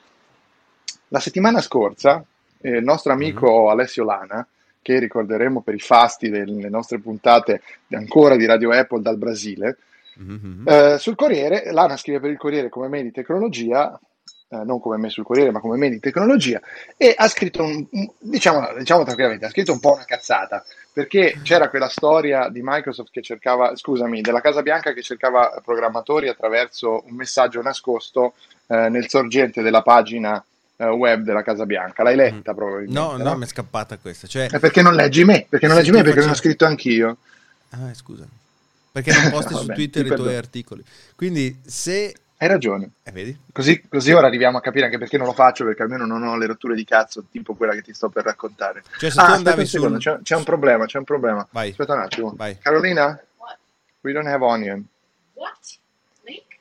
La 1.07 1.21
settimana 1.21 1.61
scorsa 1.61 2.25
eh, 2.61 2.77
il 2.79 2.85
nostro 2.85 3.13
amico 3.13 3.71
Alessio 3.71 4.05
Lana, 4.05 4.47
che 4.83 4.99
ricorderemo 4.99 5.61
per 5.61 5.75
i 5.75 5.79
fasti 5.81 6.31
delle 6.31 6.69
nostre 6.69 6.99
puntate 6.99 7.61
ancora 7.91 8.37
di 8.37 8.47
Radio 8.47 8.71
Apple 8.73 9.03
dal 9.03 9.19
Brasile, 9.19 9.77
Mhm. 10.17 10.65
eh, 10.67 10.97
sul 10.99 11.15
Corriere, 11.15 11.71
Lana 11.73 11.97
scrive 11.97 12.21
per 12.21 12.31
il 12.31 12.37
Corriere 12.37 12.69
come 12.69 12.89
me 12.89 13.03
di 13.03 13.11
tecnologia, 13.13 13.99
eh, 14.49 14.57
non 14.65 14.81
come 14.81 14.99
me 14.99 15.09
sul 15.09 15.25
Corriere, 15.25 15.51
ma 15.51 15.61
come 15.61 15.79
me 15.79 15.89
di 15.89 16.01
tecnologia, 16.01 16.61
e 16.97 17.15
ha 17.17 17.29
scritto, 17.29 17.63
un, 17.63 17.87
diciamo, 18.19 18.69
diciamo 18.77 19.05
tranquillamente, 19.05 19.47
ha 19.47 19.51
scritto 19.51 19.73
un 19.73 19.81
po' 19.81 19.93
una 19.93 20.05
cazzata, 20.05 20.63
perché 20.93 21.39
c'era 21.43 21.71
quella 21.71 21.89
storia 21.89 22.49
di 22.49 22.61
Microsoft 22.63 23.11
che 23.13 23.23
cercava, 23.23 23.77
scusami, 23.77 24.21
della 24.21 24.41
Casa 24.41 24.61
Bianca 24.61 24.93
che 24.93 25.03
cercava 25.03 25.59
programmatori 25.65 26.29
attraverso 26.29 27.05
un 27.07 27.15
messaggio 27.15 27.63
nascosto 27.63 28.35
eh, 28.67 28.89
nel 28.89 29.09
sorgente 29.09 29.63
della 29.63 29.83
pagina 29.83 30.45
web 30.89 31.23
della 31.23 31.43
Casa 31.43 31.67
Bianca. 31.67 32.03
L'hai 32.03 32.17
letta 32.17 32.55
probabilmente? 32.55 32.93
No, 32.99 33.17
no, 33.17 33.37
mi 33.37 33.45
è 33.45 33.47
scappata 33.49 33.99
questa. 33.99 34.27
Cioè, 34.27 34.49
È 34.51 34.59
perché 34.59 34.83
non 34.83 34.95
leggi 34.95 35.25
me? 35.25 35.47
Perché 35.49 35.67
non 35.67 35.77
leggi 35.77 35.91
me? 35.91 36.03
Perché 36.03 36.21
non 36.21 36.31
ho 36.31 36.35
scritto 36.35 36.65
anch'io. 36.65 37.17
Ah, 37.71 37.93
scusa. 37.95 38.27
Perché 38.93 39.13
non 39.13 39.31
posti 39.31 39.55
su 39.55 39.61
Vabbè, 39.67 39.75
Twitter 39.75 40.03
ti 40.03 40.07
i 40.09 40.15
tuoi 40.15 40.17
perdono. 40.19 40.37
articoli. 40.39 40.85
Quindi 41.15 41.61
se... 41.65 42.15
Hai 42.43 42.49
ragione. 42.49 42.91
Eh, 43.03 43.13
vedi? 43.13 43.39
Così, 43.53 43.83
così 43.87 44.13
ora 44.13 44.27
arriviamo 44.27 44.57
a 44.57 44.61
capire 44.63 44.87
anche 44.87 44.97
perché 44.97 45.19
non 45.19 45.27
lo 45.27 45.35
faccio, 45.35 45.63
perché 45.65 45.83
almeno 45.83 46.07
non 46.07 46.23
ho 46.23 46.39
le 46.39 46.47
rotture 46.47 46.75
di 46.75 46.85
cazzo 46.85 47.25
tipo 47.31 47.55
quella 47.55 47.75
che 47.75 47.83
ti 47.83 47.93
sto 47.93 48.09
per 48.09 48.25
raccontare. 48.25 48.83
Cioè 48.99 49.11
se 49.11 49.21
Ah, 49.21 49.27
tu 49.27 49.33
andavi 49.33 49.61
un 49.61 49.67
su... 49.67 49.77
secondo, 49.77 49.99
c'è, 49.99 50.19
c'è 50.23 50.37
un 50.37 50.45
problema, 50.45 50.87
c'è 50.87 50.97
un 50.97 51.05
problema. 51.05 51.47
Vai. 51.51 51.69
Aspetta 51.71 51.93
un 51.93 52.01
attimo. 52.01 52.33
Vai. 52.35 52.57
Carolina? 52.59 53.23
We 54.01 54.13
don't 54.13 54.27
have 54.27 54.43
onion. 54.43 54.83
What? 55.35 55.59
Leek? 56.25 56.59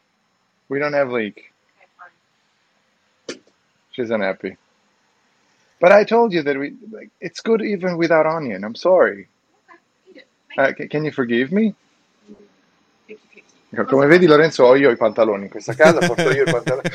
We 0.67 0.79
don't 0.79 0.93
have 0.93 1.09
leek. 1.13 1.49
Fine. 3.99 4.05
She's 4.05 4.11
unhappy. 4.11 4.57
But 5.79 5.91
I 5.91 6.03
told 6.03 6.33
you 6.33 6.43
that 6.43 6.57
we 6.57 6.73
like, 6.91 7.09
it's 7.21 7.41
good 7.41 7.61
even 7.61 7.97
without 7.97 8.25
onion. 8.25 8.63
I'm 8.63 8.75
sorry. 8.75 9.27
Uh, 10.57 10.73
can 10.89 11.05
you 11.05 11.11
forgive 11.11 11.51
me? 11.51 11.73
you. 13.07 13.15
50-50. 13.71 13.85
Come 13.85 14.07
vedi 14.07 14.25
Lorenzo 14.25 14.65
ho 14.65 14.75
io 14.75 14.89
i 14.89 14.97
pantaloni 14.97 15.43
in 15.43 15.49
questa 15.49 15.73
casa, 15.73 15.99
porto 15.99 16.31
io 16.31 16.43
i 16.43 16.51
pantaloni. 16.51 16.89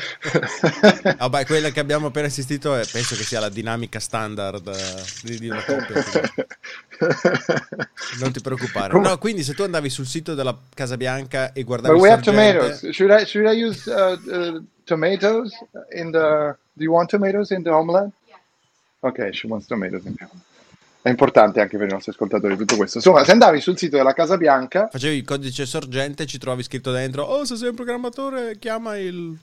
Vabbè, 1.17 1.45
quella 1.45 1.69
che 1.71 1.79
abbiamo 1.79 2.07
appena 2.07 2.27
assistito 2.27 2.75
è, 2.75 2.85
penso 2.91 3.15
che 3.15 3.23
sia 3.23 3.39
la 3.39 3.49
dinamica 3.49 3.99
standard 3.99 4.67
eh, 4.67 5.03
di, 5.23 5.39
di 5.39 5.49
una 5.49 5.63
coppia. 5.63 6.03
Non 8.19 8.31
ti 8.31 8.41
preoccupare. 8.41 8.99
No, 8.99 9.17
quindi 9.17 9.43
se 9.43 9.53
tu 9.53 9.63
andavi 9.63 9.89
sul 9.89 10.05
sito 10.05 10.33
della 10.35 10.57
Casa 10.73 10.97
Bianca 10.97 11.53
e 11.53 11.63
guardavi 11.63 11.93
But 11.93 12.01
we 12.03 12.11
have 12.11 12.23
Sorgente- 12.23 12.57
tomatoes. 12.57 12.89
Should 12.91 13.11
I 13.11 13.25
should 13.25 13.51
I 13.51 13.63
use 13.63 13.89
uh, 13.89 14.19
uh, 14.29 14.63
tomatoes 14.83 15.53
in 15.93 16.11
the? 16.11 16.55
Do 16.73 16.83
you 16.83 16.93
want 16.93 17.09
tomatoes 17.09 17.51
in 17.51 17.63
the 17.63 17.69
homeland? 17.69 18.11
Ok, 18.99 19.29
she 19.33 19.47
wants 19.47 19.67
tomatoes 19.67 20.03
in 20.05 20.15
the 20.15 20.23
homeland. 20.23 20.43
È 21.01 21.09
importante 21.09 21.61
anche 21.61 21.77
per 21.77 21.87
i 21.87 21.91
nostri 21.91 22.11
ascoltatori 22.11 22.57
tutto 22.57 22.75
questo. 22.75 22.97
Insomma, 22.97 23.23
se 23.23 23.31
andavi 23.31 23.61
sul 23.61 23.77
sito 23.77 23.95
della 23.95 24.13
Casa 24.13 24.37
Bianca, 24.37 24.87
Facevi 24.91 25.17
il 25.17 25.23
codice 25.23 25.67
sorgente 25.67 26.23
e 26.23 26.25
ci 26.25 26.39
trovi 26.39 26.63
scritto 26.63 26.91
dentro, 26.91 27.21
oh, 27.21 27.45
se 27.45 27.57
sei 27.57 27.69
un 27.69 27.75
programmatore, 27.75 28.57
chiama 28.57 28.97
il... 28.97 29.37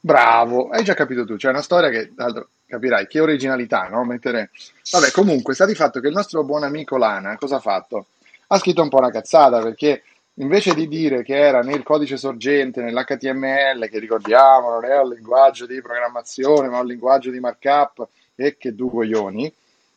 bravo, 0.00 0.70
hai 0.70 0.82
già 0.82 0.94
capito 0.94 1.26
tu. 1.26 1.36
C'è 1.36 1.50
una 1.50 1.60
storia 1.60 1.90
che, 1.90 2.10
tra 2.14 2.24
l'altro, 2.24 2.48
capirai, 2.74 3.06
che 3.06 3.20
originalità, 3.20 3.88
no? 3.88 4.04
Mettere... 4.04 4.50
Vabbè, 4.90 5.10
comunque, 5.10 5.54
sta 5.54 5.66
di 5.66 5.74
fatto 5.74 6.00
che 6.00 6.08
il 6.08 6.14
nostro 6.14 6.44
buon 6.44 6.62
amico 6.62 6.96
Lana, 6.96 7.36
cosa 7.36 7.56
ha 7.56 7.60
fatto? 7.60 8.06
Ha 8.48 8.58
scritto 8.58 8.82
un 8.82 8.88
po' 8.88 8.98
una 8.98 9.10
cazzata, 9.10 9.60
perché 9.60 10.02
invece 10.34 10.74
di 10.74 10.88
dire 10.88 11.22
che 11.22 11.36
era 11.36 11.60
nel 11.60 11.82
codice 11.82 12.16
sorgente, 12.16 12.82
nell'HTML, 12.82 13.88
che 13.88 13.98
ricordiamo 13.98 14.70
non 14.70 14.84
è 14.84 14.98
un 14.98 15.10
linguaggio 15.10 15.66
di 15.66 15.80
programmazione, 15.80 16.68
ma 16.68 16.80
un 16.80 16.86
linguaggio 16.86 17.30
di 17.30 17.40
markup, 17.40 18.06
e 18.34 18.56
che 18.56 18.74
due 18.74 18.90
coglioni, 18.90 19.52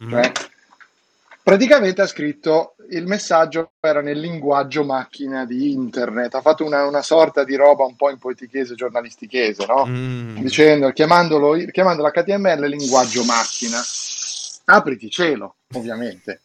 cioè, 0.10 0.32
praticamente 1.48 2.02
ha 2.02 2.08
scritto 2.08 2.76
il 2.90 3.06
messaggio 3.06 3.72
era 3.80 4.02
nel 4.02 4.20
linguaggio 4.20 4.84
macchina 4.84 5.46
di 5.46 5.72
internet, 5.72 6.36
ha 6.36 6.42
fatto 6.42 6.66
una, 6.66 6.86
una 6.86 7.02
sorta 7.02 7.46
di 7.46 7.56
roba 7.56 7.86
un 7.86 7.96
po' 7.96 8.10
in 8.10 8.18
poetichese 8.18 8.76
giornalistichese, 8.76 9.66
no? 9.66 9.86
Mm. 9.86 10.40
Dicendo, 10.40 10.92
chiamandolo, 10.92 11.56
chiamandolo 11.72 12.12
HTML 12.12 12.66
linguaggio 12.66 13.24
macchina. 13.24 13.80
Apriti 14.66 15.10
cielo, 15.10 15.56
ovviamente. 15.74 16.42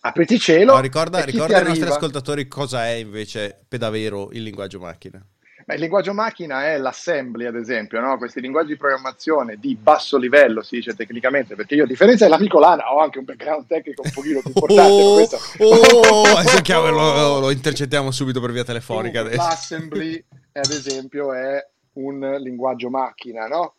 Apriti 0.00 0.38
cielo. 0.38 0.74
No, 0.74 0.80
ricorda 0.80 1.24
ricorda 1.24 1.56
ai 1.56 1.64
nostri 1.64 1.88
ascoltatori 1.88 2.46
cosa 2.46 2.86
è 2.86 2.92
invece 2.96 3.58
per 3.66 3.78
davvero 3.78 4.28
il 4.32 4.42
linguaggio 4.42 4.80
macchina. 4.80 5.26
Beh, 5.64 5.74
il 5.74 5.80
linguaggio 5.80 6.12
macchina 6.12 6.66
è 6.66 6.76
l'assembly, 6.76 7.46
ad 7.46 7.56
esempio, 7.56 7.98
no? 7.98 8.18
questi 8.18 8.40
linguaggi 8.40 8.72
di 8.72 8.76
programmazione 8.76 9.56
di 9.56 9.74
basso 9.74 10.18
livello, 10.18 10.62
si 10.62 10.76
dice 10.76 10.94
tecnicamente, 10.94 11.54
perché 11.54 11.74
io, 11.74 11.84
a 11.84 11.86
differenza 11.86 12.24
dell'amico 12.24 12.58
Lana, 12.58 12.92
ho 12.92 13.00
anche 13.00 13.18
un 13.18 13.24
background 13.24 13.66
tecnico 13.66 14.02
un 14.04 14.10
pochino 14.12 14.40
più 14.40 14.52
importante. 14.54 15.02
Oh, 15.02 15.14
questo- 15.14 15.38
oh, 15.64 16.24
chiamo- 16.62 16.90
lo, 16.90 17.38
lo 17.40 17.50
intercettiamo 17.50 18.10
subito 18.10 18.42
per 18.42 18.52
via 18.52 18.64
telefonica 18.64 19.22
Comunque, 19.22 19.42
adesso. 19.42 19.48
L'assembly, 19.48 20.24
ad 20.52 20.70
esempio, 20.70 21.32
è 21.32 21.66
un 21.94 22.36
linguaggio 22.40 22.90
macchina, 22.90 23.46
no? 23.46 23.74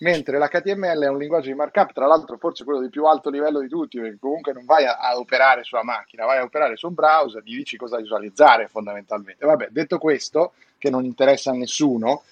Mentre 0.00 0.38
l'HTML 0.38 1.02
è 1.02 1.08
un 1.08 1.18
linguaggio 1.18 1.48
di 1.48 1.54
markup, 1.54 1.92
tra 1.92 2.06
l'altro 2.06 2.36
forse 2.36 2.64
quello 2.64 2.80
di 2.80 2.90
più 2.90 3.06
alto 3.06 3.28
livello 3.28 3.60
di 3.60 3.68
tutti, 3.68 3.98
perché 3.98 4.18
comunque 4.20 4.52
non 4.52 4.64
vai 4.64 4.84
a, 4.84 4.98
a 4.98 5.18
operare 5.18 5.64
sulla 5.64 5.82
macchina, 5.82 6.26
vai 6.26 6.38
a 6.38 6.42
operare 6.42 6.76
sul 6.76 6.92
browser, 6.92 7.42
gli 7.42 7.56
dici 7.56 7.76
cosa 7.76 7.96
visualizzare 7.96 8.68
fondamentalmente. 8.68 9.44
Vabbè, 9.44 9.68
detto 9.70 9.98
questo, 9.98 10.52
che 10.80 10.90
non 10.90 11.04
interessa 11.04 11.50
a 11.50 11.54
nessuno, 11.54 12.24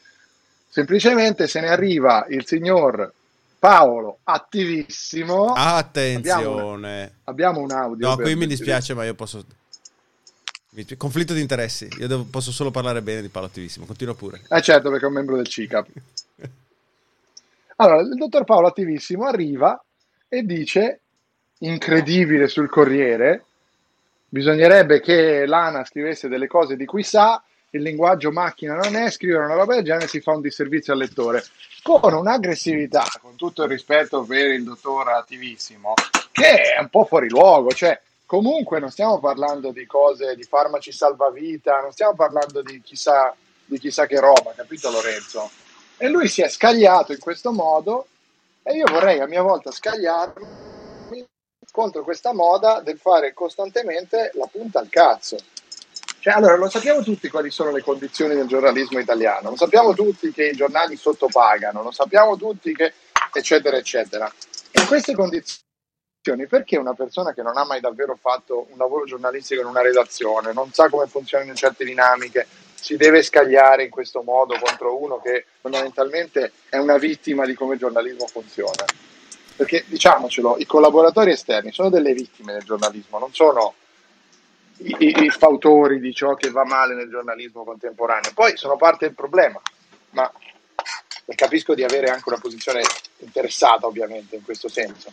semplicemente 0.69 1.47
se 1.47 1.61
ne 1.61 1.69
arriva 1.69 2.27
il 2.29 2.45
signor 2.45 3.13
Paolo, 3.59 4.19
attivissimo. 4.25 5.53
Attenzione. 5.53 7.19
Abbiamo 7.25 7.61
un 7.61 7.71
audio. 7.71 8.09
No, 8.09 8.17
qui 8.17 8.35
mi 8.35 8.47
dispiace, 8.47 8.95
ma 8.95 9.05
io 9.05 9.15
posso... 9.15 9.45
Conflitto 10.97 11.35
di 11.35 11.41
interessi. 11.41 11.89
Io 11.99 12.07
devo- 12.07 12.27
posso 12.31 12.53
solo 12.53 12.71
parlare 12.71 13.03
bene 13.03 13.21
di 13.21 13.29
Paolo 13.29 13.49
Attivissimo. 13.49 13.85
Continua 13.85 14.15
pure. 14.15 14.43
Eh 14.49 14.63
certo, 14.63 14.91
perché 14.91 15.07
è 15.07 15.09
un 15.09 15.15
membro 15.15 15.35
del 15.35 15.49
CICAP. 15.49 15.89
Allora, 17.77 18.01
il 18.01 18.15
dottor 18.15 18.45
Paolo 18.45 18.69
Attivissimo 18.69 19.27
arriva 19.27 19.83
e 20.29 20.43
dice, 20.43 21.01
incredibile 21.59 22.47
sul 22.47 22.69
Corriere, 22.69 23.45
bisognerebbe 24.29 25.01
che 25.01 25.47
l'ANA 25.47 25.85
scrivesse 25.85 26.29
delle 26.29 26.47
cose 26.47 26.77
di 26.77 26.85
cui 26.85 27.03
sa, 27.03 27.43
il 27.71 27.83
linguaggio 27.83 28.31
macchina 28.31 28.75
non 28.75 28.97
è, 28.97 29.11
scrivere 29.11 29.45
una 29.45 29.55
roba 29.55 29.75
del 29.75 29.85
genere 29.85 30.09
si 30.09 30.21
fa 30.21 30.33
un 30.33 30.41
disservizio 30.41 30.93
al 30.93 31.01
lettore. 31.01 31.45
Con 31.83 32.13
un'aggressività, 32.13 33.05
con 33.21 33.37
tutto 33.37 33.65
il 33.65 33.69
rispetto 33.69 34.23
per 34.23 34.51
il 34.51 34.65
dottor 34.65 35.09
Attivissimo, 35.11 35.95
che 36.33 36.75
è 36.75 36.81
un 36.81 36.89
po' 36.89 37.05
fuori 37.05 37.29
luogo, 37.29 37.71
cioè 37.71 38.01
comunque 38.25 38.79
non 38.81 38.91
stiamo 38.91 39.19
parlando 39.19 39.71
di 39.71 39.87
cose, 39.87 40.35
di 40.35 40.43
farmaci 40.43 40.93
salvavita, 40.93 41.81
non 41.81 41.93
stiamo 41.93 42.15
parlando 42.15 42.63
di 42.63 42.81
chissà, 42.83 43.35
di 43.65 43.79
chissà 43.79 44.07
che 44.07 44.21
roba, 44.21 44.53
capito 44.55 44.91
Lorenzo? 44.91 45.51
E 45.97 46.09
lui 46.09 46.29
si 46.29 46.43
è 46.43 46.49
scagliato 46.49 47.13
in 47.13 47.19
questo 47.19 47.53
modo 47.53 48.07
e 48.63 48.75
io 48.75 48.87
vorrei 48.91 49.21
a 49.21 49.27
mia 49.27 49.43
volta 49.43 49.71
scagliarmi 49.71 50.47
contro 51.71 52.03
questa 52.03 52.33
moda 52.33 52.81
del 52.81 52.99
fare 52.99 53.33
costantemente 53.33 54.31
la 54.35 54.47
punta 54.51 54.81
al 54.81 54.89
cazzo. 54.89 55.37
Cioè, 56.29 56.37
allora, 56.37 56.57
lo 56.57 56.69
sappiamo 56.69 57.03
tutti 57.03 57.31
quali 57.31 57.51
sono 57.51 57.71
le 57.71 57.81
condizioni 57.81 58.35
del 58.35 58.47
giornalismo 58.47 58.99
italiano, 58.99 59.49
lo 59.49 59.57
sappiamo 59.57 59.95
tutti 59.95 60.31
che 60.31 60.49
i 60.49 60.55
giornali 60.55 60.95
sottopagano, 60.95 61.83
lo 61.83 61.91
sappiamo 61.91 62.37
tutti 62.37 62.75
che 62.75 62.93
eccetera 63.33 63.79
eccetera. 63.79 64.31
In 64.73 64.87
queste 64.87 65.15
condizioni, 65.15 66.47
perché 66.47 66.77
una 66.77 66.93
persona 66.93 67.33
che 67.33 67.41
non 67.41 67.57
ha 67.57 67.65
mai 67.65 67.81
davvero 67.81 68.15
fatto 68.21 68.67
un 68.69 68.77
lavoro 68.77 69.07
giornalistico 69.07 69.63
in 69.63 69.69
una 69.69 69.81
redazione, 69.81 70.53
non 70.53 70.71
sa 70.71 70.91
come 70.91 71.07
funzionano 71.07 71.55
certe 71.55 71.87
dinamiche, 71.87 72.47
si 72.75 72.99
deve 72.99 73.23
scagliare 73.23 73.85
in 73.85 73.91
questo 73.91 74.21
modo 74.21 74.55
contro 74.63 75.03
uno 75.03 75.23
che 75.23 75.47
fondamentalmente 75.63 76.53
è 76.69 76.77
una 76.77 76.99
vittima 76.99 77.47
di 77.47 77.55
come 77.55 77.73
il 77.73 77.81
giornalismo 77.81 78.27
funziona? 78.27 78.85
Perché 79.57 79.83
diciamocelo, 79.87 80.57
i 80.59 80.67
collaboratori 80.67 81.31
esterni 81.31 81.73
sono 81.73 81.89
delle 81.89 82.13
vittime 82.13 82.53
del 82.53 82.65
giornalismo, 82.65 83.19
non 83.19 83.33
sono 83.33 83.73
i, 84.79 85.25
i- 85.25 85.31
fautori 85.31 86.01
di 86.01 86.13
ciò 86.15 86.35
che 86.35 86.51
va 86.51 86.65
male 86.65 86.95
nel 86.95 87.09
giornalismo 87.09 87.65
contemporaneo. 87.65 88.33
Poi 88.35 88.57
sono 88.57 88.77
parte 88.77 89.07
del 89.07 89.15
problema, 89.15 89.61
ma 90.11 90.31
capisco 91.35 91.75
di 91.75 91.85
avere 91.85 92.09
anche 92.09 92.29
una 92.29 92.39
posizione 92.39 92.83
interessata 93.19 93.87
ovviamente 93.87 94.37
in 94.37 94.43
questo 94.43 94.69
senso. 94.69 95.13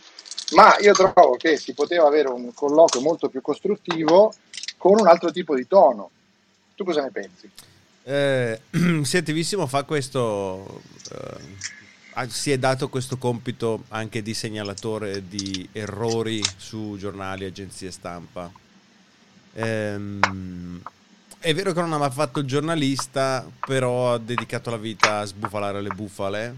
Ma 0.52 0.76
io 0.78 0.92
trovo 0.92 1.36
che 1.36 1.56
si 1.56 1.74
poteva 1.74 2.06
avere 2.06 2.28
un 2.28 2.54
colloquio 2.54 3.02
molto 3.02 3.28
più 3.28 3.40
costruttivo 3.40 4.32
con 4.76 4.98
un 4.98 5.06
altro 5.08 5.30
tipo 5.32 5.54
di 5.54 5.66
tono. 5.66 6.10
Tu 6.74 6.84
cosa 6.84 7.02
ne 7.02 7.10
pensi? 7.10 7.50
Eh, 8.04 8.60
sì, 9.02 9.16
attivissimo 9.16 9.66
fa 9.66 9.82
questo. 9.82 10.82
eh, 11.10 12.28
si 12.28 12.50
è 12.52 12.58
dato 12.58 12.88
questo 12.88 13.18
compito 13.18 13.82
anche 13.88 14.22
di 14.22 14.32
segnalatore 14.32 15.26
di 15.28 15.68
errori 15.72 16.40
su 16.56 16.96
giornali, 16.98 17.44
agenzie 17.44 17.90
stampa. 17.90 18.50
Ehm, 19.56 20.82
è 21.38 21.54
vero 21.54 21.72
che 21.72 21.80
non 21.80 21.92
ha 21.92 21.98
mai 21.98 22.10
fatto 22.10 22.40
il 22.40 22.46
giornalista, 22.46 23.46
però 23.64 24.12
ha 24.12 24.18
dedicato 24.18 24.70
la 24.70 24.76
vita 24.76 25.18
a 25.18 25.24
sbufalare 25.24 25.80
le 25.80 25.90
bufale. 25.90 26.56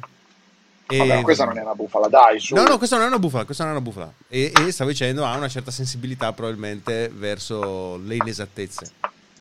E- 0.88 0.96
Vabbè, 0.98 1.20
questa 1.22 1.44
non 1.44 1.58
è 1.58 1.62
una 1.62 1.74
bufala, 1.74 2.08
dai, 2.08 2.40
su. 2.40 2.54
No, 2.54 2.62
no, 2.62 2.78
questa 2.78 2.96
non 2.96 3.04
è 3.04 3.08
una 3.08 3.18
bufala, 3.18 3.44
questa 3.44 3.64
non 3.64 3.74
è 3.74 3.76
una 3.76 3.84
bufala. 3.84 4.12
E, 4.28 4.50
e 4.66 4.72
stavo 4.72 4.90
dicendo, 4.90 5.24
ha 5.24 5.36
una 5.36 5.48
certa 5.48 5.70
sensibilità 5.70 6.32
probabilmente 6.32 7.10
verso 7.12 7.98
le 7.98 8.16
inesattezze. 8.16 8.92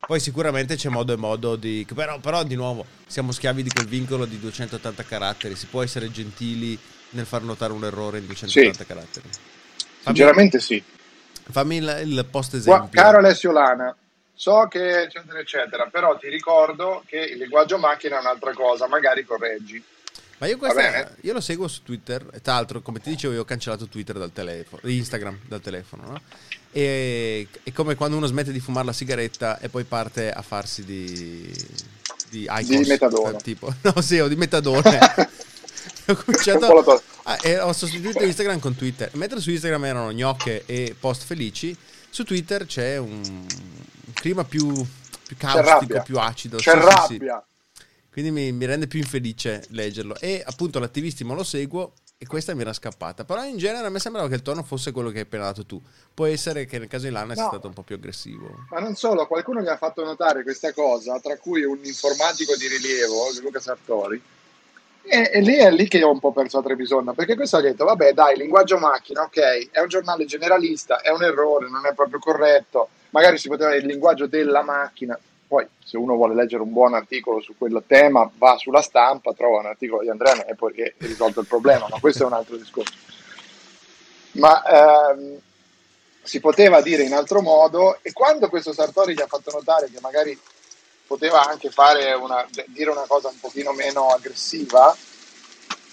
Poi 0.06 0.20
sicuramente 0.20 0.76
c'è 0.76 0.88
modo 0.88 1.12
e 1.12 1.16
modo 1.16 1.56
di... 1.56 1.86
Però, 1.94 2.18
però 2.18 2.42
di 2.42 2.54
nuovo, 2.54 2.84
siamo 3.06 3.32
schiavi 3.32 3.62
di 3.62 3.70
quel 3.70 3.86
vincolo 3.86 4.24
di 4.24 4.38
280 4.38 5.02
caratteri. 5.04 5.54
Si 5.54 5.66
può 5.66 5.82
essere 5.82 6.10
gentili 6.10 6.78
nel 7.10 7.26
far 7.26 7.42
notare 7.42 7.72
un 7.72 7.84
errore 7.84 8.18
in 8.18 8.26
280 8.26 8.84
caratteri. 8.84 9.28
Fammi, 9.30 10.16
Sinceramente 10.16 10.60
sì. 10.60 10.82
Fammi 11.50 11.76
il, 11.76 12.02
il 12.04 12.26
post 12.30 12.54
esempio. 12.54 12.88
Caro 12.90 13.18
Alessio 13.18 13.52
Lana, 13.52 13.94
so 14.34 14.66
che 14.68 15.02
eccetera 15.02 15.38
eccetera, 15.38 15.88
però 15.90 16.16
ti 16.16 16.28
ricordo 16.28 17.02
che 17.06 17.18
il 17.18 17.38
linguaggio 17.38 17.78
macchina 17.78 18.18
è 18.18 18.20
un'altra 18.20 18.52
cosa, 18.52 18.86
magari 18.86 19.24
correggi. 19.24 19.82
Ma 20.38 20.46
io, 20.46 20.56
questa, 20.56 21.14
io 21.22 21.32
lo 21.32 21.40
seguo 21.40 21.66
su 21.66 21.82
Twitter, 21.82 22.24
e 22.32 22.40
tra 22.40 22.54
l'altro 22.54 22.80
come 22.80 23.00
ti 23.00 23.10
dicevo 23.10 23.34
io 23.34 23.40
ho 23.40 23.44
cancellato 23.44 23.88
Twitter 23.88 24.16
dal 24.16 24.32
telefono, 24.32 24.80
Instagram 24.84 25.40
dal 25.48 25.60
telefono, 25.60 26.02
no? 26.06 26.20
E 26.70 27.48
è 27.64 27.72
come 27.72 27.96
quando 27.96 28.16
uno 28.16 28.26
smette 28.26 28.52
di 28.52 28.60
fumare 28.60 28.86
la 28.86 28.92
sigaretta 28.92 29.58
e 29.58 29.68
poi 29.68 29.82
parte 29.84 30.30
a 30.30 30.42
farsi 30.42 30.84
di... 30.84 31.52
Di, 32.30 32.46
Icos, 32.48 32.86
metadone. 32.86 33.38
eh, 33.38 33.42
tipo, 33.42 33.72
no 33.82 34.00
sì, 34.00 34.18
o 34.20 34.28
di 34.28 34.36
metadone. 34.36 34.98
ho 36.06 36.14
cominciato... 36.14 37.02
Ah, 37.30 37.38
e 37.42 37.58
ho 37.58 37.72
sostituito 37.74 38.24
Instagram 38.24 38.58
con 38.58 38.74
Twitter. 38.74 39.10
Mentre 39.16 39.38
su 39.40 39.50
Instagram 39.50 39.84
erano 39.84 40.12
gnocche 40.12 40.62
e 40.64 40.96
post 40.98 41.24
felici, 41.24 41.76
su 42.08 42.24
Twitter 42.24 42.64
c'è 42.64 42.96
un, 42.96 43.46
clima 44.14 44.44
più 44.44 44.66
più 45.26 45.36
caustico, 45.36 45.68
rabbia. 45.68 46.00
più 46.00 46.18
acido. 46.18 46.56
C'è 46.56 46.72
Sì, 46.72 46.78
sì, 46.78 46.80
sì. 46.80 47.18
rabbia. 47.18 47.44
Quindi 48.10 48.30
mi, 48.30 48.50
mi 48.52 48.64
rende 48.64 48.86
più 48.86 48.98
infelice 48.98 49.62
leggerlo. 49.68 50.16
E 50.18 50.42
appunto 50.44 50.78
l'attivissimo 50.78 51.34
lo 51.34 51.44
seguo 51.44 51.92
e 52.16 52.26
questa 52.26 52.54
mi 52.54 52.62
era 52.62 52.72
scappata. 52.72 53.24
Però 53.26 53.44
in 53.44 53.58
genere 53.58 53.86
a 53.86 53.90
me 53.90 53.98
sembrava 54.00 54.26
che 54.26 54.34
il 54.36 54.42
tono 54.42 54.62
fosse 54.62 54.90
quello 54.90 55.10
che 55.10 55.18
hai 55.18 55.22
appena 55.24 55.44
dato 55.44 55.66
tu. 55.66 55.80
Può 56.14 56.24
essere 56.24 56.64
che 56.64 56.78
nel 56.78 56.88
caso 56.88 57.04
di 57.04 57.12
Lana 57.12 57.34
sia 57.34 57.42
No. 57.42 57.48
stato 57.50 57.66
un 57.68 57.74
po' 57.74 57.82
più 57.82 57.94
aggressivo. 57.96 58.64
Ma 58.70 58.80
non 58.80 58.96
solo, 58.96 59.26
qualcuno 59.26 59.60
gli 59.60 59.68
ha 59.68 59.76
fatto 59.76 60.02
notare 60.02 60.42
questa 60.42 60.72
cosa, 60.72 61.20
tra 61.20 61.36
cui 61.36 61.62
un 61.62 61.78
informatico 61.82 62.56
di 62.56 62.66
rilievo, 62.68 63.26
Luca 63.42 63.60
Sartori, 63.60 64.20
e, 65.08 65.30
e 65.32 65.40
lì 65.40 65.56
è 65.56 65.70
lì 65.70 65.88
che 65.88 65.98
io 65.98 66.08
ho 66.08 66.12
un 66.12 66.20
po' 66.20 66.32
perso 66.32 66.58
la 66.58 66.64
Trebisonna, 66.64 67.12
perché 67.12 67.34
questo 67.34 67.56
ha 67.56 67.60
detto, 67.60 67.84
vabbè 67.84 68.12
dai, 68.12 68.36
linguaggio 68.36 68.78
macchina, 68.78 69.22
ok, 69.22 69.70
è 69.70 69.80
un 69.80 69.88
giornale 69.88 70.24
generalista, 70.24 71.00
è 71.00 71.10
un 71.10 71.22
errore, 71.22 71.68
non 71.68 71.86
è 71.86 71.94
proprio 71.94 72.18
corretto, 72.18 72.88
magari 73.10 73.38
si 73.38 73.48
poteva 73.48 73.70
dire 73.70 73.82
il 73.82 73.88
linguaggio 73.88 74.26
della 74.26 74.62
macchina, 74.62 75.18
poi 75.48 75.66
se 75.82 75.96
uno 75.96 76.14
vuole 76.14 76.34
leggere 76.34 76.62
un 76.62 76.72
buon 76.72 76.94
articolo 76.94 77.40
su 77.40 77.54
quel 77.56 77.82
tema, 77.86 78.30
va 78.36 78.56
sulla 78.58 78.82
stampa, 78.82 79.32
trova 79.32 79.60
un 79.60 79.66
articolo 79.66 80.02
di 80.02 80.10
Andrea 80.10 80.44
e 80.44 80.54
poi 80.54 80.74
è 80.74 80.92
risolto 80.98 81.40
il 81.40 81.46
problema, 81.46 81.86
ma 81.88 81.98
questo 81.98 82.24
è 82.24 82.26
un 82.26 82.34
altro 82.34 82.56
discorso. 82.56 82.92
Ma 84.32 85.10
ehm, 85.10 85.38
si 86.22 86.40
poteva 86.40 86.82
dire 86.82 87.04
in 87.04 87.14
altro 87.14 87.40
modo 87.40 87.98
e 88.02 88.12
quando 88.12 88.50
questo 88.50 88.74
Sartori 88.74 89.14
gli 89.14 89.22
ha 89.22 89.26
fatto 89.26 89.50
notare 89.50 89.88
che 89.90 89.98
magari 90.02 90.38
poteva 91.08 91.48
anche 91.48 91.70
una, 92.20 92.46
dire 92.66 92.90
una 92.90 93.06
cosa 93.08 93.28
un 93.28 93.40
pochino 93.40 93.72
meno 93.72 94.08
aggressiva, 94.08 94.94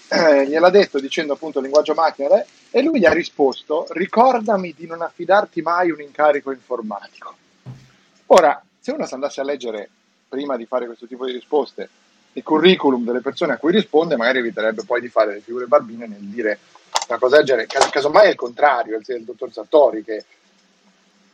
eh, 0.08 0.46
gliel'ha 0.46 0.68
detto 0.68 1.00
dicendo 1.00 1.32
appunto 1.32 1.58
linguaggio 1.58 1.94
macchina 1.94 2.44
e 2.70 2.82
lui 2.82 3.00
gli 3.00 3.06
ha 3.06 3.12
risposto 3.12 3.86
ricordami 3.90 4.74
di 4.76 4.86
non 4.86 5.00
affidarti 5.00 5.62
mai 5.62 5.90
un 5.90 6.02
incarico 6.02 6.52
informatico. 6.52 7.34
Ora, 8.26 8.62
se 8.78 8.92
uno 8.92 9.06
si 9.06 9.14
andasse 9.14 9.40
a 9.40 9.44
leggere 9.44 9.88
prima 10.28 10.58
di 10.58 10.66
fare 10.66 10.84
questo 10.84 11.06
tipo 11.06 11.24
di 11.24 11.32
risposte 11.32 11.88
il 12.34 12.42
curriculum 12.42 13.02
delle 13.02 13.22
persone 13.22 13.54
a 13.54 13.56
cui 13.56 13.72
risponde, 13.72 14.16
magari 14.16 14.40
eviterebbe 14.40 14.84
poi 14.84 15.00
di 15.00 15.08
fare 15.08 15.32
le 15.32 15.40
figure 15.40 15.64
barbine 15.64 16.06
nel 16.06 16.20
dire 16.20 16.58
una 17.08 17.18
cosa 17.18 17.36
del 17.36 17.46
genere. 17.46 17.66
Cas- 17.66 17.88
casomai 17.88 18.26
è 18.26 18.30
il 18.30 18.36
contrario, 18.36 19.00
è 19.02 19.12
il 19.14 19.24
dottor 19.24 19.50
Sartori 19.50 20.04
che 20.04 20.26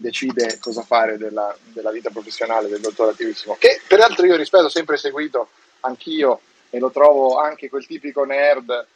decide 0.02 0.58
cosa 0.58 0.82
fare 0.82 1.16
della, 1.16 1.56
della 1.72 1.90
vita 1.90 2.10
professionale 2.10 2.68
del 2.68 2.80
dottor 2.80 3.08
attivissimo, 3.08 3.56
che 3.58 3.80
peraltro 3.86 4.26
io 4.26 4.36
rispetto, 4.36 4.64
ho 4.64 4.68
sempre 4.68 4.98
seguito 4.98 5.48
anch'io 5.80 6.40
e 6.68 6.78
lo 6.78 6.90
trovo 6.90 7.38
anche 7.38 7.70
quel 7.70 7.86
tipico 7.86 8.24
nerd 8.24 8.86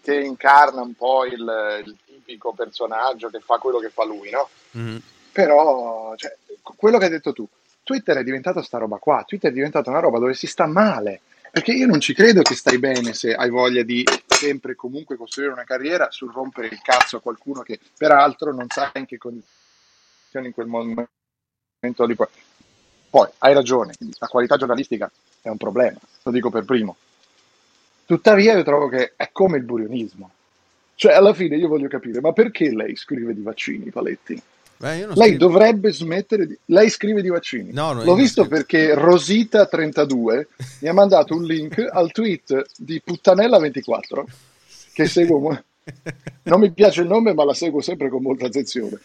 che 0.00 0.14
incarna 0.14 0.82
un 0.82 0.94
po' 0.94 1.24
il, 1.24 1.82
il 1.84 1.96
tipico 2.06 2.52
personaggio 2.52 3.28
che 3.28 3.40
fa 3.40 3.58
quello 3.58 3.78
che 3.78 3.90
fa 3.90 4.04
lui, 4.04 4.30
no? 4.30 4.48
Mhm. 4.72 5.02
Però, 5.32 6.14
cioè, 6.16 6.36
quello 6.62 6.98
che 6.98 7.04
hai 7.06 7.10
detto 7.10 7.32
tu, 7.32 7.46
Twitter 7.82 8.18
è 8.18 8.22
diventato 8.22 8.62
sta 8.62 8.78
roba 8.78 8.98
qua, 8.98 9.24
Twitter 9.26 9.50
è 9.50 9.54
diventata 9.54 9.90
una 9.90 10.00
roba 10.00 10.18
dove 10.18 10.34
si 10.34 10.46
sta 10.46 10.66
male, 10.66 11.22
perché 11.50 11.72
io 11.72 11.86
non 11.86 12.00
ci 12.00 12.14
credo 12.14 12.42
che 12.42 12.54
stai 12.54 12.78
bene 12.78 13.14
se 13.14 13.34
hai 13.34 13.50
voglia 13.50 13.82
di 13.82 14.04
sempre 14.26 14.72
e 14.72 14.76
comunque 14.76 15.16
costruire 15.16 15.52
una 15.52 15.64
carriera 15.64 16.10
sul 16.10 16.32
rompere 16.32 16.68
il 16.68 16.80
cazzo 16.82 17.16
a 17.16 17.20
qualcuno 17.20 17.62
che 17.62 17.80
peraltro 17.96 18.52
non 18.52 18.66
sa 18.68 18.92
in 18.94 19.06
che 19.06 19.18
condizioni 19.18 19.62
in 20.42 20.52
quel 20.52 20.66
momento 20.66 21.08
lì. 22.06 22.16
Poi, 23.10 23.28
hai 23.38 23.54
ragione, 23.54 23.94
la 24.18 24.26
qualità 24.26 24.56
giornalistica 24.56 25.10
è 25.40 25.48
un 25.48 25.56
problema, 25.56 25.98
lo 26.22 26.32
dico 26.32 26.50
per 26.50 26.64
primo. 26.64 26.96
Tuttavia 28.06 28.54
io 28.54 28.62
trovo 28.62 28.88
che 28.88 29.12
è 29.16 29.30
come 29.32 29.58
il 29.58 29.64
burionismo. 29.64 30.30
Cioè, 30.96 31.12
alla 31.12 31.34
fine 31.34 31.56
io 31.56 31.68
voglio 31.68 31.88
capire, 31.88 32.20
ma 32.20 32.32
perché 32.32 32.70
lei 32.74 32.96
scrive 32.96 33.34
di 33.34 33.42
vaccini, 33.42 33.90
Paletti? 33.90 34.40
Beh, 34.76 35.06
Lei 35.06 35.14
scrivo- 35.14 35.36
dovrebbe 35.38 35.92
smettere 35.92 36.46
di... 36.46 36.58
Lei 36.66 36.90
scrive 36.90 37.22
di 37.22 37.28
vaccini. 37.28 37.72
No, 37.72 37.92
no, 37.92 38.04
L'ho 38.04 38.14
visto 38.14 38.46
perché 38.46 38.94
Rosita32 38.94 40.46
mi 40.80 40.88
ha 40.88 40.92
mandato 40.92 41.34
un 41.34 41.44
link 41.44 41.78
al 41.78 42.10
tweet 42.12 42.66
di 42.76 43.00
Puttanella24 43.04 44.24
che 44.92 45.06
seguo... 45.06 45.62
Non 46.44 46.60
mi 46.60 46.72
piace 46.72 47.02
il 47.02 47.08
nome, 47.08 47.34
ma 47.34 47.44
la 47.44 47.54
seguo 47.54 47.80
sempre 47.80 48.08
con 48.08 48.22
molta 48.22 48.46
attenzione. 48.46 48.98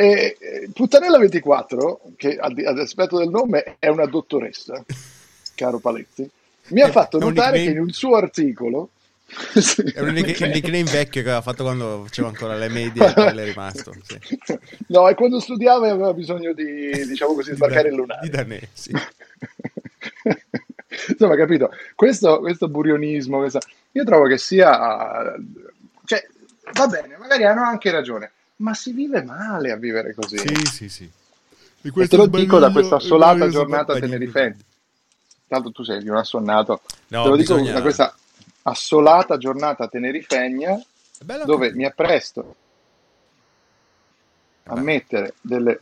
E, 0.00 0.36
eh, 0.40 0.70
Puttanella24, 0.72 1.96
che 2.16 2.38
di- 2.54 2.64
ad 2.64 2.78
aspetto 2.78 3.18
del 3.18 3.28
nome 3.28 3.76
è 3.78 3.88
una 3.88 4.06
dottoressa, 4.06 4.82
caro 5.54 5.78
Paletti, 5.78 6.26
mi 6.68 6.80
ha 6.80 6.86
È- 6.86 6.90
fatto 6.90 7.18
è 7.18 7.20
notare 7.20 7.58
nickname? 7.58 7.64
che 7.66 7.70
in 7.72 7.80
un 7.80 7.90
suo 7.92 8.14
articolo... 8.16 8.88
Sì, 9.60 9.82
È 9.82 10.00
un 10.00 10.14
nickname 10.14 10.82
vecchio 10.84 11.20
che 11.22 11.28
aveva 11.28 11.40
fatto 11.42 11.62
quando 11.64 12.02
faceva 12.06 12.28
ancora 12.28 12.56
le 12.56 12.68
medie 12.68 13.04
e 13.14 13.32
l'è 13.34 13.44
rimasto. 13.44 13.92
Sì. 14.02 14.18
No, 14.88 15.06
e 15.08 15.14
quando 15.14 15.38
studiava 15.38 15.88
aveva 15.90 16.12
bisogno 16.14 16.52
di, 16.52 16.90
diciamo 17.06 17.34
così, 17.34 17.52
sbarcare 17.54 17.90
il 17.90 17.94
lunare. 17.94 18.20
Di 18.22 18.30
Danè, 18.30 18.60
sì. 18.72 18.90
Insomma, 21.08 21.36
capito? 21.36 21.70
Questo, 21.94 22.40
questo 22.40 22.68
burionismo, 22.68 23.38
questa- 23.38 23.60
io 23.92 24.04
trovo 24.04 24.26
che 24.26 24.38
sia... 24.38 25.34
Cioè, 26.04 26.26
va 26.72 26.86
bene, 26.88 27.16
magari 27.18 27.44
hanno 27.44 27.62
anche 27.62 27.90
ragione, 27.90 28.32
ma 28.60 28.74
si 28.74 28.92
vive 28.92 29.22
male 29.22 29.70
a 29.70 29.76
vivere 29.76 30.14
così. 30.14 30.38
Sì, 30.38 30.54
sì, 30.66 30.88
sì. 30.88 31.10
E 31.82 32.08
te 32.08 32.16
lo 32.16 32.26
dico 32.26 32.58
da 32.58 32.70
questa 32.70 32.96
assolata 32.96 33.48
giornata 33.48 33.98
tenerifense. 33.98 34.64
Tanto 35.48 35.72
tu 35.72 35.82
sei 35.82 36.02
di 36.02 36.08
un 36.08 36.16
assonnato. 36.16 36.82
No, 37.08 37.22
te 37.24 37.28
lo 37.30 37.36
dico 37.36 37.54
bisogna- 37.54 37.72
da 37.72 37.82
questa 37.82 38.14
assolata 38.62 39.36
giornata 39.38 39.88
tenerifegna 39.88 40.80
dove 41.44 41.72
mi 41.72 41.84
appresto 41.84 42.54
a 44.64 44.74
Vabbè. 44.74 44.80
mettere 44.80 45.34
delle 45.40 45.78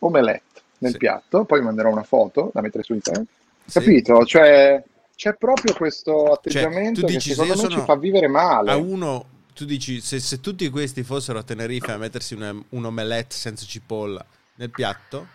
omelette 0.00 0.60
nel 0.78 0.92
Sì. 0.92 0.98
piatto, 0.98 1.44
poi 1.44 1.60
manderò 1.62 1.90
una 1.90 2.02
foto 2.02 2.50
da 2.52 2.60
mettere 2.60 2.82
su 2.82 2.94
internet. 2.94 3.26
Sì. 3.66 3.78
Capito? 3.78 4.24
Cioè, 4.24 4.82
c'è 5.14 5.34
proprio 5.34 5.74
questo 5.74 6.32
atteggiamento 6.32 7.00
tu 7.00 7.06
dici, 7.06 7.28
che 7.28 7.34
se 7.34 7.42
secondo 7.42 7.52
me 7.54 7.68
sono 7.68 7.78
ci 7.80 7.84
fa 7.86 7.96
vivere 7.96 8.26
male. 8.26 8.70
A 8.72 8.76
uno, 8.76 9.26
tu 9.54 9.64
dici, 9.64 10.00
se, 10.00 10.18
se 10.20 10.40
tutti 10.40 10.68
questi 10.70 11.02
fossero 11.02 11.38
a 11.38 11.42
Tenerife 11.42 11.92
a 11.92 11.96
mettersi 11.98 12.34
una- 12.34 12.54
un 12.70 12.84
omelette 12.84 13.34
senza 13.34 13.64
cipolla 13.66 14.24
nel 14.56 14.70
piatto, 14.70 15.26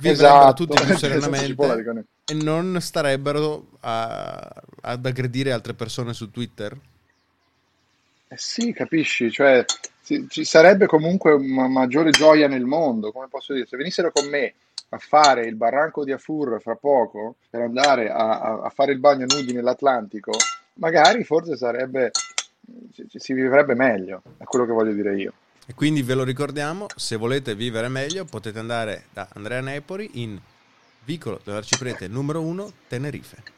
vivrebbero 0.00 0.12
Esatto, 0.48 0.64
tutti 0.66 0.82
più 0.84 0.94
cipolla, 0.96 0.98
serenamente 0.98 2.04
e 2.26 2.34
non 2.34 2.78
starebbero 2.80 3.66
a- 3.80 4.62
ad 4.82 5.06
aggredire 5.06 5.52
altre 5.52 5.74
persone 5.74 6.12
su 6.12 6.30
Twitter. 6.30 6.76
Eh 8.28 8.36
sì, 8.36 8.72
capisci? 8.72 9.30
Cioè, 9.30 9.64
ci, 10.04 10.26
ci 10.28 10.44
sarebbe 10.44 10.86
comunque 10.86 11.32
una 11.32 11.68
maggiore 11.68 12.10
gioia 12.10 12.48
nel 12.48 12.64
mondo, 12.64 13.12
come 13.12 13.28
posso 13.28 13.52
dire? 13.54 13.66
Se 13.66 13.76
venissero 13.76 14.10
con 14.10 14.28
me 14.28 14.54
a 14.90 14.98
fare 14.98 15.46
il 15.46 15.54
barranco 15.54 16.04
di 16.04 16.12
Afur 16.12 16.60
fra 16.60 16.74
poco, 16.74 17.36
per 17.48 17.60
andare 17.60 18.10
a, 18.10 18.40
a- 18.40 18.60
a 18.64 18.70
fare 18.70 18.92
il 18.92 18.98
bagno 18.98 19.26
nudi 19.28 19.52
nell'Atlantico, 19.52 20.32
magari 20.74 21.22
forse 21.24 21.56
sarebbe, 21.56 22.10
si 23.08 23.32
vivrebbe 23.32 23.74
meglio, 23.74 24.22
è 24.38 24.44
quello 24.44 24.66
che 24.66 24.72
voglio 24.72 24.92
dire 24.92 25.16
io. 25.16 25.32
E 25.66 25.74
quindi 25.74 26.02
ve 26.02 26.14
lo 26.14 26.22
ricordiamo, 26.22 26.86
se 26.94 27.16
volete 27.16 27.54
vivere 27.54 27.88
meglio 27.88 28.24
potete 28.24 28.58
andare 28.58 29.06
da 29.12 29.28
Andrea 29.32 29.60
Nepori 29.60 30.10
in 30.14 30.38
Vicolo 31.04 31.40
dell'Arciprete 31.42 32.08
numero 32.08 32.40
1 32.40 32.72
Tenerife. 32.88 33.55